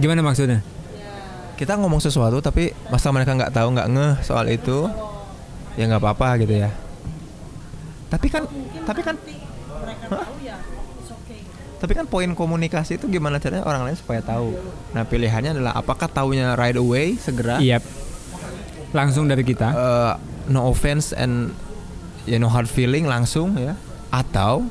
Gimana 0.00 0.24
maksudnya? 0.24 0.64
Kita 1.54 1.76
ngomong 1.76 2.00
sesuatu 2.00 2.40
tapi 2.40 2.72
masa 2.88 3.12
mereka 3.12 3.36
nggak 3.36 3.52
tahu, 3.52 3.68
nggak 3.76 3.88
ngeh 3.92 4.14
soal 4.24 4.48
itu, 4.48 4.88
ya 5.76 5.84
nggak 5.84 6.00
apa-apa 6.00 6.40
gitu 6.40 6.56
ya. 6.56 6.72
Tapi 8.08 8.26
kan, 8.32 8.48
tapi 8.88 9.00
kan, 9.04 9.14
Hah? 10.08 10.26
tapi 11.80 11.92
kan 11.96 12.08
poin 12.08 12.32
komunikasi 12.32 12.96
itu 12.96 13.12
gimana 13.12 13.36
caranya 13.36 13.68
orang 13.68 13.84
lain 13.84 13.96
supaya 13.96 14.24
tahu. 14.24 14.56
Nah 14.96 15.04
pilihannya 15.04 15.60
adalah 15.60 15.76
apakah 15.76 16.08
taunya 16.08 16.56
right 16.56 16.80
away 16.80 17.20
segera, 17.20 17.60
Iya. 17.60 17.84
Langsung 18.96 19.28
dari 19.28 19.44
kita. 19.44 19.68
uh, 19.70 20.12
no 20.48 20.66
offense 20.66 21.12
and 21.12 21.52
ya 22.24 22.40
no 22.40 22.48
hard 22.48 22.66
feeling 22.72 23.04
langsung 23.04 23.54
ya, 23.60 23.76
atau 24.08 24.64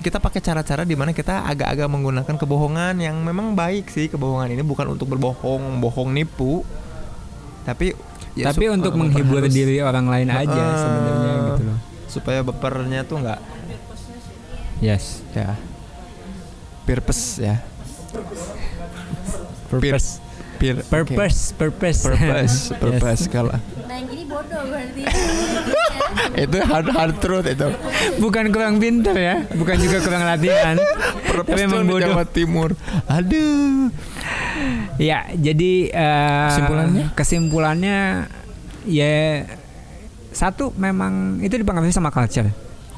kita 0.00 0.16
pakai 0.16 0.40
cara-cara 0.40 0.82
di 0.82 0.92
mana 0.92 1.10
kita 1.10 1.44
agak-agak 1.44 1.86
menggunakan 1.86 2.34
kebohongan 2.34 2.96
yang 2.96 3.16
memang 3.16 3.52
baik 3.52 3.86
sih 3.86 4.06
kebohongan 4.06 4.50
ini 4.50 4.62
bukan 4.62 4.88
untuk 4.90 5.08
berbohong, 5.08 5.78
bohong 5.78 6.10
nipu, 6.10 6.64
tapi 7.62 7.92
ya 8.32 8.48
Tapi 8.48 8.64
sup- 8.64 8.74
untuk 8.74 8.92
uh, 8.92 8.98
menghibur 8.98 9.40
memperhalus. 9.40 9.52
diri 9.52 9.76
orang 9.78 10.06
lain 10.06 10.28
aja 10.28 10.48
Heeh. 10.48 10.78
sebenarnya 10.78 11.32
gitu 11.46 11.62
loh. 11.64 11.78
supaya 12.06 12.40
bapernya 12.40 13.00
tuh 13.02 13.20
nggak 13.20 13.40
Yes. 14.80 15.20
ya 15.30 15.60
purpose 16.82 17.36
ya 17.38 17.60
Purpose. 19.68 20.18
Pir, 20.58 20.82
Purpose, 20.84 21.52
purpose. 21.52 22.00
purpose 22.02 22.56
Yes. 22.68 22.76
purpose 22.76 23.22
kalau 23.26 23.54
Nah 23.54 23.60
yang 23.92 24.08
ini 24.08 24.24
bodoh 24.24 24.60
berarti. 24.66 25.02
itu 26.34 26.56
hard 26.60 26.88
hard 26.88 27.14
truth 27.18 27.44
itu 27.44 27.68
Bukan 28.16 28.50
kurang 28.50 28.76
pintar 28.76 29.14
ya, 29.14 29.36
bukan 29.50 29.76
juga 29.76 29.98
kurang 30.00 30.22
latihan. 30.22 30.76
Tapi 31.22 31.48
tuh 31.48 31.62
emang 31.62 31.82
di 31.82 31.90
bodoh. 31.90 32.10
Jawa 32.10 32.24
Timur 32.26 32.70
aduh 33.06 33.88
Ya, 34.96 35.24
jadi 35.32 35.72
eh, 35.88 36.48
Kesimpulannya? 36.50 37.04
kesimpulannya 37.14 37.98
ya 38.84 39.44
satu 40.30 40.70
memang 40.72 41.40
itu 41.40 41.54
dipengaruhi 41.54 41.90
sama 41.90 42.08
culture. 42.08 42.52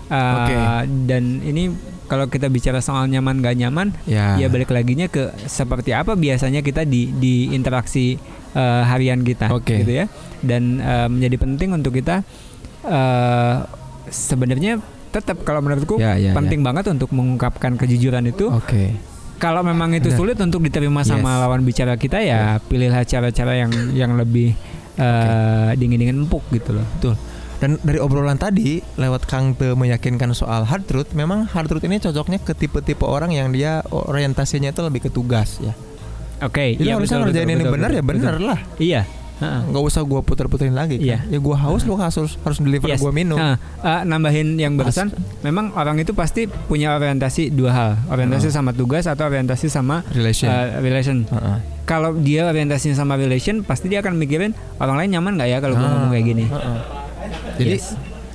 Eh, 0.09 0.35
Oke. 0.35 0.55
Dan 1.07 1.41
ini 1.41 1.71
kalau 2.05 2.27
kita 2.27 2.47
bicara 2.47 2.79
soal 2.79 3.07
nyaman 3.07 3.41
gak 3.41 3.57
nyaman, 3.57 3.95
Ya. 4.05 4.37
ya 4.37 4.47
balik 4.47 4.69
laginya 4.69 5.07
ke 5.07 5.33
seperti 5.43 5.93
apa 5.93 6.13
biasanya 6.13 6.61
kita 6.61 6.83
di 6.83 7.09
di 7.11 7.49
interaksi 7.49 8.19
eh, 8.53 8.83
harian 8.85 9.23
kita, 9.23 9.49
Oke. 9.49 9.81
gitu 9.81 9.93
ya. 9.95 10.07
Dan 10.41 10.77
eh, 10.77 11.09
menjadi 11.09 11.37
penting 11.39 11.73
untuk 11.73 11.95
kita 11.95 12.27
eh 12.85 13.57
sebenarnya 14.09 14.83
tetap 15.13 15.45
kalau 15.45 15.61
menurutku 15.61 16.01
Ya, 16.01 16.17
ya, 16.17 16.33
penting 16.33 16.65
banget 16.65 16.89
untuk 16.89 17.13
mengungkapkan 17.13 17.77
kejujuran 17.77 18.25
itu. 18.27 18.49
Oke. 18.49 18.97
Kalau 19.37 19.61
memang 19.61 19.91
itu 19.93 20.07
Benar. 20.09 20.19
sulit 20.19 20.39
untuk 20.39 20.63
diterima 20.63 21.03
sama 21.03 21.35
Yes. 21.35 21.41
lawan 21.43 21.61
bicara 21.67 21.95
kita 21.99 22.23
ya 22.23 22.63
pilihlah 22.63 23.03
cara-cara 23.03 23.59
yang 23.59 23.71
yang 23.93 24.15
lebih 24.15 24.55
eh, 24.95 25.71
dingin-dingin 25.75 26.23
empuk 26.23 26.47
gitu 26.51 26.79
loh. 26.79 26.87
Betul. 26.97 27.15
Dan 27.59 27.79
dari 27.79 27.99
obrolan 27.99 28.37
tadi 28.37 28.83
lewat 28.99 29.23
Kang 29.25 29.55
Te 29.55 29.71
meyakinkan 29.73 30.35
soal 30.35 30.67
hard 30.67 30.83
truth, 30.83 31.15
memang 31.15 31.47
hard 31.47 31.71
truth 31.71 31.83
ini 31.83 31.99
cocoknya 31.99 32.43
ke 32.43 32.55
tipe-tipe 32.55 33.07
orang 33.07 33.31
yang 33.31 33.55
dia 33.55 33.83
orientasinya 33.87 34.75
itu 34.75 34.83
lebih 34.83 35.07
ke 35.07 35.11
tugas 35.11 35.63
ya. 35.63 35.71
Oke, 36.43 36.75
Jadi 36.75 36.91
iya, 36.91 36.99
harusnya 36.99 37.23
betul, 37.23 37.27
ngerjain 37.31 37.51
ini 37.55 37.65
benar 37.65 37.91
ya 37.95 38.03
benar 38.03 38.35
lah. 38.43 38.59
Iya. 38.83 39.07
Nggak 39.43 39.83
usah 39.85 40.03
gua 40.03 40.21
puter-puterin 40.21 40.73
lagi 40.73 40.97
kan. 40.97 41.05
Iya. 41.05 41.19
Ya 41.27 41.39
gua 41.39 41.59
haus 41.59 41.83
lu 41.83 41.95
harus 41.95 42.15
harus 42.37 42.59
deliver 42.59 42.87
Yes. 42.87 42.99
gua 42.99 43.11
minum. 43.11 43.35
Nah, 43.35 43.57
eh, 43.79 44.01
nambahin 44.03 44.55
yang 44.55 44.75
barusan, 44.75 45.11
memang 45.41 45.73
orang 45.73 45.99
itu 45.99 46.13
pasti 46.13 46.47
punya 46.47 46.95
orientasi 46.95 47.51
dua 47.51 47.71
hal, 47.71 47.91
orientasi 48.09 48.47
Heeh. 48.47 48.55
sama 48.55 48.71
tugas 48.71 49.05
atau 49.05 49.25
orientasi 49.25 49.67
sama 49.67 50.07
Relation. 50.09 50.47
eh, 50.47 50.79
relation. 50.79 51.25
Heeh. 51.25 51.59
Kalau 51.83 52.15
dia 52.15 52.47
orientasinya 52.47 52.95
sama 52.95 53.15
relation, 53.15 53.61
pasti 53.61 53.87
dia 53.87 53.99
akan 53.99 54.15
mikirin 54.15 54.53
orang 54.79 54.97
lain 54.97 55.11
nyaman 55.13 55.35
nggak 55.35 55.49
ya 55.49 55.59
kalau 55.59 55.75
gue 55.75 55.83
Ah, 55.83 55.93
ngomong 55.93 56.11
kayak 56.11 56.27
gini. 56.27 56.45
heeh. 56.47 56.79
Jadi 57.59 57.71
Yes. 57.75 57.87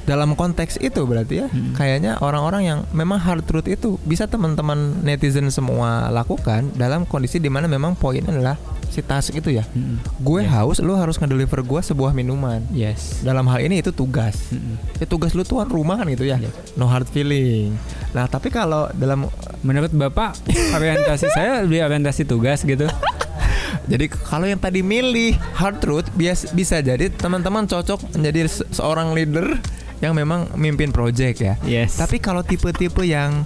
Dalam 0.07 0.33
konteks 0.33 0.79
itu 0.79 1.03
berarti 1.03 1.33
ya 1.37 1.47
Hmm. 1.47 1.75
kayaknya 1.75 2.15
orang-orang 2.17 2.63
yang 2.63 2.79
memang 2.89 3.19
hard 3.19 3.43
truth 3.43 3.67
itu 3.67 3.99
bisa 4.01 4.23
teman-teman 4.25 5.03
netizen 5.03 5.51
semua 5.51 6.07
lakukan 6.07 6.71
dalam 6.73 7.03
kondisi 7.03 7.37
di 7.37 7.47
mana 7.47 7.67
memang 7.67 7.93
poinnya 7.93 8.31
adalah 8.31 8.55
si 8.87 9.03
task 9.03 9.35
itu 9.35 9.51
ya. 9.51 9.67
Mm-mm. 9.69 9.99
Gue 10.17 10.41
Iya. 10.41 10.63
haus, 10.63 10.79
lu 10.79 10.95
harus 10.95 11.19
ngedeliver 11.19 11.59
gue 11.61 11.81
sebuah 11.83 12.15
minuman. 12.15 12.63
Yes. 12.71 13.19
Dalam 13.19 13.43
hal 13.45 13.59
ini 13.61 13.83
itu 13.83 13.91
tugas. 13.91 14.47
Mm-mm. 14.47 14.79
Ya 14.95 15.05
tugas 15.05 15.35
lu 15.35 15.43
tuan 15.43 15.67
rumah 15.67 15.99
kan 15.99 16.07
gitu 16.07 16.23
ya. 16.23 16.39
Iya. 16.39 16.49
No 16.73 16.87
hard 16.87 17.05
feeling. 17.05 17.75
Nah, 18.09 18.25
tapi 18.25 18.47
kalau 18.47 18.87
dalam 18.93 19.27
Menurut 19.59 19.89
bapak, 19.89 20.37
orientasi 20.71 21.27
saya 21.29 21.59
lebih 21.59 21.81
orientasi 21.81 22.23
tugas 22.23 22.61
gitu. 22.61 22.87
jadi 23.91 24.05
kalau 24.07 24.45
yang 24.45 24.57
tadi 24.57 24.79
milih 24.79 25.35
hard 25.53 25.79
truth 25.79 26.07
bias, 26.13 26.51
bisa 26.51 26.79
jadi 26.79 27.09
teman-teman 27.09 27.65
cocok 27.65 28.15
menjadi 28.15 28.47
se- 28.47 28.67
seorang 28.71 29.11
leader 29.11 29.57
yang 29.97 30.13
memang 30.13 30.53
mimpin 30.53 30.93
project 30.93 31.37
ya. 31.41 31.53
Yes. 31.65 31.97
Tapi 31.97 32.21
kalau 32.21 32.45
tipe-tipe 32.45 33.01
yang 33.01 33.45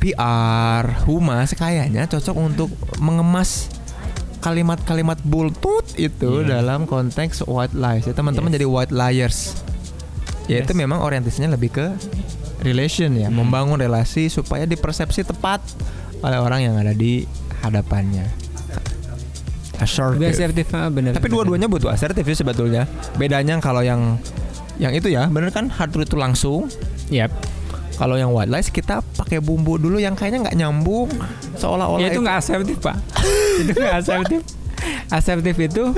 PR, 0.00 1.06
humas 1.06 1.54
kayaknya 1.54 2.08
cocok 2.08 2.34
untuk 2.34 2.70
mengemas 2.98 3.70
kalimat-kalimat 4.42 5.22
bultut 5.22 5.86
itu 5.94 6.42
Iya. 6.42 6.58
dalam 6.58 6.90
konteks 6.90 7.46
white 7.46 7.76
lies. 7.76 8.10
Ya, 8.10 8.14
teman-teman 8.16 8.50
Yes. 8.50 8.56
jadi 8.58 8.66
white 8.66 8.90
liars. 8.90 9.38
Yaitu 10.50 10.74
Yes. 10.74 10.80
memang 10.82 10.98
orientasinya 10.98 11.54
lebih 11.54 11.70
ke 11.70 11.86
relation 12.66 13.14
ya, 13.14 13.30
Hmm. 13.30 13.38
membangun 13.38 13.78
relasi 13.78 14.26
supaya 14.26 14.66
dipersepsi 14.66 15.22
tepat 15.22 15.62
oleh 16.18 16.38
orang 16.38 16.66
yang 16.66 16.74
ada 16.74 16.90
di 16.90 17.22
hadapannya. 17.62 18.26
lebih 19.82 20.30
Assertive. 20.30 20.30
asertif, 20.30 20.66
ah, 20.78 20.86
bener. 20.86 21.10
Tapi 21.10 21.26
dua-duanya 21.26 21.66
butuh 21.66 21.90
asertif 21.90 22.22
sih 22.22 22.38
sebetulnya. 22.38 22.86
Bedanya 23.18 23.58
kalau 23.58 23.82
yang 23.82 24.14
yang 24.76 24.92
itu 24.92 25.08
ya, 25.08 25.28
bener 25.28 25.50
kan 25.50 25.68
hard 25.68 25.90
truth 25.90 26.08
itu 26.08 26.16
langsung, 26.16 26.68
Yap. 27.08 27.28
kalau 27.96 28.16
yang 28.16 28.32
white 28.32 28.48
lies 28.48 28.68
kita 28.68 29.04
pakai 29.14 29.38
bumbu 29.38 29.76
dulu 29.76 29.96
yang 29.96 30.12
kayaknya 30.12 30.48
nggak 30.48 30.56
nyambung 30.56 31.08
seolah-olah 31.54 32.00
Ya, 32.00 32.08
itu 32.10 32.20
nggak 32.20 32.38
asertif 32.38 32.76
pak. 32.80 32.96
itu 33.60 33.72
nggak 33.74 33.96
asertif. 34.00 34.40
Asertif 35.12 35.54
itu 35.60 35.94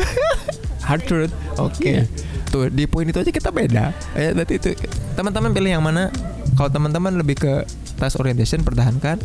hard 0.84 1.02
truth. 1.06 1.32
Oke. 1.56 2.04
Tuh 2.50 2.68
di 2.68 2.84
poin 2.84 3.08
itu 3.08 3.16
aja 3.16 3.30
kita 3.30 3.48
beda. 3.48 3.96
Ya 4.12 4.34
berarti 4.34 4.60
itu 4.60 4.68
teman-teman 5.14 5.56
pilih 5.56 5.70
yang 5.72 5.80
mana? 5.80 6.12
Kalau 6.54 6.68
teman-teman 6.68 7.16
lebih 7.16 7.40
ke 7.40 7.52
task 7.96 8.20
orientation 8.20 8.60
pertahankan. 8.60 9.16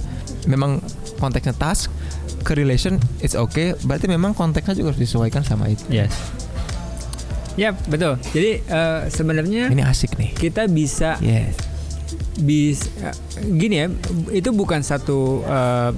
Memang 0.48 0.80
konteksnya 1.20 1.52
task 1.52 1.92
ke 2.48 2.56
relation 2.56 2.96
it's 3.20 3.36
okay. 3.36 3.76
Berarti 3.84 4.08
memang 4.08 4.32
konteksnya 4.32 4.80
juga 4.80 4.96
harus 4.96 5.02
disesuaikan 5.04 5.44
sama 5.44 5.68
itu. 5.68 5.84
Yes. 5.92 6.14
Ya 7.60 7.76
betul. 7.84 8.16
Jadi 8.26 8.64
eh, 8.64 9.02
sebenarnya 9.08 9.68
Ini 9.68 9.84
asik 9.84 10.16
nih. 10.16 10.32
kita 10.34 10.64
bisa 10.66 11.20
Yes. 11.20 11.60
bis 12.40 12.88
eh, 12.98 13.12
gini 13.52 13.76
ya 13.78 13.88
itu 14.32 14.50
bukan 14.52 14.80
satu 14.80 15.44
eh, 15.44 15.92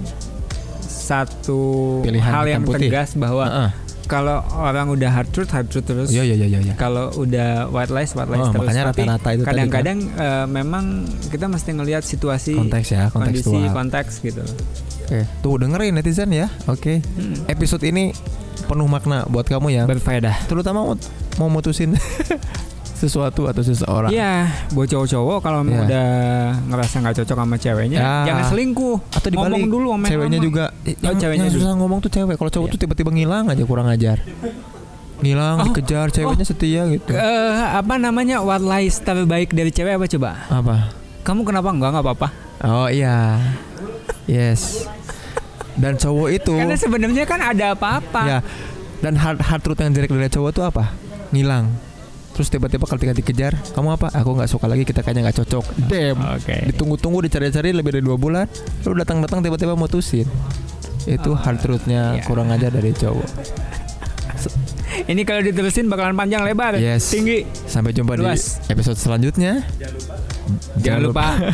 satu 0.82 1.62
Pilihan 2.02 2.32
hal 2.34 2.46
yang 2.48 2.64
putih. 2.64 2.90
tegas 2.90 3.14
bahwa 3.14 3.46
Heeh. 3.46 3.70
kalau 4.04 4.42
orang 4.52 4.90
udah 4.90 5.08
hard 5.10 5.30
truth 5.30 5.50
hard 5.50 5.68
truth 5.68 5.86
terus 5.86 6.10
Iya 6.10 6.26
iya 6.26 6.36
iya 6.42 6.60
iya. 6.62 6.74
kalau 6.76 7.14
udah 7.16 7.70
white 7.70 7.90
lies 7.90 8.12
white 8.12 8.28
lies 8.28 8.42
Oh, 8.42 8.52
terus 8.52 8.66
makanya 8.66 8.84
rata-rata 8.90 9.30
itu 9.30 9.38
tadi 9.38 9.40
kan. 9.40 9.48
kadang-kadang 9.48 9.98
eh, 10.12 10.46
memang 10.48 10.84
kita 11.28 11.46
mesti 11.46 11.70
ngelihat 11.72 12.04
situasi 12.04 12.54
Konteks 12.54 12.88
ya, 12.90 13.08
kondisi 13.08 13.46
kontekstual. 13.46 13.72
konteks 13.72 14.12
gitu 14.20 14.44
Oke, 15.04 15.28
tuh 15.42 15.56
dengerin 15.58 15.92
netizen 15.94 16.32
ya. 16.32 16.48
Oke. 16.66 17.04
Hmm. 17.12 17.36
Episode 17.46 17.84
ini 17.84 18.16
penuh 18.72 18.88
makna 18.88 19.28
buat 19.28 19.44
kamu 19.44 19.68
yang 19.70 19.86
berfaedah 19.86 20.48
terutama 20.48 20.80
mau- 20.86 21.00
mau 21.38 21.50
mutusin 21.50 21.92
sesuatu 22.94 23.50
atau 23.50 23.60
seseorang. 23.60 24.14
Iya, 24.14 24.46
buat 24.72 24.86
cowok-cowok 24.86 25.42
kalau 25.42 25.66
Iya. 25.66 25.82
udah 25.82 26.10
ngerasa 26.70 26.96
nggak 27.02 27.16
cocok 27.18 27.34
sama 27.36 27.56
ceweknya, 27.58 27.98
Ya. 27.98 28.14
jangan 28.30 28.44
selingkuh. 28.48 28.98
Atau 29.10 29.28
dibalik 29.28 29.58
ngomong 29.58 29.66
dulu 29.68 29.88
sama 29.92 30.06
ceweknya 30.06 30.38
lama. 30.38 30.46
juga 30.46 30.66
Oh, 30.70 30.86
yang, 31.02 31.18
ceweknya 31.18 31.44
yang 31.44 31.56
susah 31.56 31.74
ngomong 31.74 32.00
tuh 32.00 32.12
cewek. 32.12 32.36
Kalau 32.36 32.52
cowok 32.52 32.62
Iya. 32.64 32.74
tuh 32.74 32.80
tiba-tiba 32.80 33.10
ngilang 33.10 33.46
aja 33.50 33.64
kurang 33.66 33.90
ajar. 33.90 34.22
Ngilang, 35.18 35.56
Oh. 35.58 35.66
dikejar, 35.66 36.08
ceweknya 36.10 36.46
setia 36.46 36.82
gitu. 36.88 37.10
Eh, 37.10 37.26
apa 37.74 37.94
namanya 37.98 38.38
what 38.40 38.62
lies 38.62 38.98
terbaik 38.98 39.50
dari 39.50 39.70
cewek 39.70 39.98
apa 39.98 40.06
coba? 40.08 40.30
Apa? 40.48 40.76
Kamu 41.22 41.42
kenapa 41.42 41.74
enggak 41.74 41.90
nggak 41.94 42.06
apa-apa? 42.06 42.28
Oh 42.62 42.86
iya. 42.86 43.42
Yes. 44.26 44.86
Dan 45.80 45.96
cowok 45.96 46.30
itu 46.36 46.54
Karena 46.56 46.76
sebenarnya 46.76 47.24
kan 47.24 47.40
ada 47.40 47.66
apa-apa. 47.74 48.22
ya 48.28 48.40
dan 49.02 49.18
hard 49.18 49.42
hard 49.42 49.62
truth 49.66 49.82
yang 49.82 49.92
jelek 49.98 50.14
dari 50.14 50.30
cowok 50.30 50.52
tuh 50.54 50.64
apa? 50.64 50.94
Ngilang. 51.34 51.74
Terus 52.32 52.48
tiba-tiba 52.48 52.88
ketika 52.88 53.12
dikejar, 53.12 53.54
kamu 53.76 54.00
apa? 54.00 54.08
Aku 54.16 54.38
nggak 54.38 54.48
suka 54.48 54.70
lagi, 54.70 54.88
kita 54.88 55.04
kayaknya 55.04 55.28
nggak 55.28 55.44
cocok. 55.44 55.66
Damn. 55.92 56.22
Oke. 56.38 56.56
Ditunggu-tunggu, 56.72 57.28
dicari-cari 57.28 57.76
lebih 57.76 57.92
dari 57.92 58.06
dua 58.06 58.16
bulan, 58.16 58.48
lu 58.88 58.96
datang-datang 58.96 59.44
tiba-tiba 59.44 59.76
mutusin. 59.76 60.30
Itu 61.04 61.36
hard 61.36 61.60
truthnya 61.60 62.22
iya. 62.22 62.24
kurang 62.24 62.54
aja 62.54 62.72
dari 62.72 62.96
cowok. 62.96 63.30
Ini 65.12 65.22
kalau 65.28 65.42
diterusin 65.44 65.90
bakalan 65.92 66.16
panjang 66.16 66.46
lebar, 66.46 66.78
Yes. 66.78 67.10
tinggi. 67.12 67.44
Sampai 67.68 67.92
jumpa 67.92 68.16
Luas. 68.16 68.64
di 68.64 68.70
episode 68.70 68.96
selanjutnya. 69.02 69.66
Jangan 69.76 69.94
lupa 69.98 70.16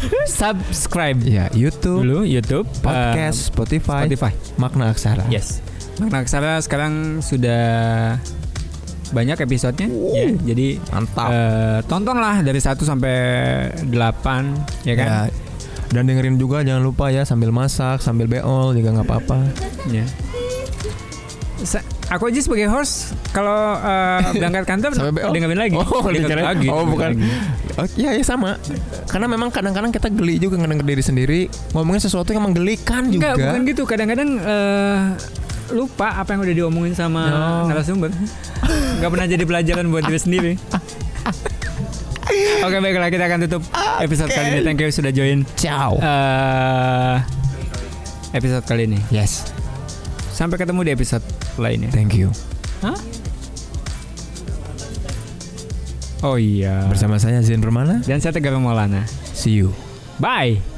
subscribe 0.39 1.19
ya 1.23 1.45
YouTube, 1.51 2.03
dulu 2.03 2.19
YouTube, 2.23 2.65
podcast, 2.79 3.37
eh, 3.37 3.47
Spotify, 3.51 4.01
Spotify. 4.05 4.31
Makna 4.55 4.91
Aksara. 4.93 5.25
Yes. 5.27 5.59
Makna 5.97 6.23
Aksara 6.23 6.61
sekarang 6.61 7.23
sudah 7.25 7.65
banyak 9.11 9.39
episodenya 9.39 9.87
ya. 10.13 10.27
Jadi 10.53 10.77
Mantap. 10.91 11.29
eh, 11.31 11.79
tontonlah 11.87 12.43
dari 12.43 12.59
1 12.59 12.83
sampai 12.83 13.15
8 13.87 14.83
ya 14.83 14.93
kan? 14.99 15.07
Ya, 15.07 15.19
dan 15.87 16.03
dengerin 16.03 16.35
juga 16.35 16.59
jangan 16.67 16.83
lupa 16.83 17.07
ya 17.07 17.23
sambil 17.23 17.55
masak, 17.55 18.03
sambil 18.03 18.27
beol 18.27 18.75
juga 18.75 18.91
nggak 18.91 19.07
apa-apa. 19.07 19.39
Ya. 19.87 20.03
Sa- 21.63 21.85
aku 22.07 22.23
aja 22.27 22.39
sebagai 22.39 22.67
host 22.67 23.11
kalau 23.29 23.75
eh, 23.75 24.19
berangkat 24.39 24.65
kantor 24.65 24.91
Sampai 24.93 25.11
BO? 25.17 25.31
dengerin 25.31 25.59
lagi. 25.59 25.75
Oh, 25.75 26.01
Dengerin 26.03 26.23
dengerin. 26.23 26.45
lagi. 26.45 26.67
Oh, 26.67 26.83
bukan. 26.83 27.11
Oh, 27.75 27.85
iya 27.93 28.11
ya 28.11 28.23
sama. 28.23 28.55
Karena 29.05 29.27
memang 29.27 29.49
kadang-kadang 29.49 29.91
kita 29.91 30.07
geli 30.07 30.37
juga 30.37 30.57
ngedenger 30.57 30.85
diri 30.85 31.03
sendiri 31.03 31.39
ngomongin 31.71 32.01
sesuatu 32.01 32.31
yang 32.31 32.43
menggelikan 32.43 33.07
juga. 33.07 33.33
Enggak, 33.33 33.53
bukan 33.53 33.61
gitu. 33.65 33.83
Kadang-kadang 33.83 34.29
eh, 34.39 34.99
lupa 35.67 36.15
apa 36.15 36.31
yang 36.31 36.41
udah 36.41 36.55
diomongin 36.55 36.93
sama 36.93 37.21
Oh. 37.27 37.67
narasumber. 37.67 38.07
Enggak 38.97 39.09
pernah 39.09 39.27
jadi 39.27 39.43
pelajaran 39.43 39.85
buat 39.87 40.03
diri 40.03 40.19
sendiri. 40.19 40.53
Oke, 42.59 42.77
baiklah 42.77 43.07
kita 43.07 43.23
akan 43.23 43.39
tutup 43.45 43.63
episode 43.99 44.27
kali 44.27 44.47
ini. 44.49 44.59
Thank 44.61 44.79
you 44.79 44.89
sudah 44.89 45.11
join. 45.11 45.47
Ciao. 45.55 45.95
eh 45.97 47.15
episode 48.31 48.63
kali 48.63 48.83
ini. 48.85 48.99
Yes. 49.09 49.47
Sampai 50.29 50.55
ketemu 50.55 50.83
di 50.83 50.91
episode 50.93 51.23
lainnya. 51.57 51.89
Thank 51.89 52.13
you. 52.17 52.31
Hah? 52.81 52.97
Oh 56.25 56.37
iya. 56.37 56.85
Bersama 56.89 57.21
saya 57.21 57.41
Zain 57.45 57.61
Permana. 57.61 58.01
Dan 58.01 58.17
saya 58.17 58.33
Tegar 58.33 58.57
Maulana. 58.57 59.05
See 59.37 59.53
you. 59.61 59.69
Bye. 60.17 60.76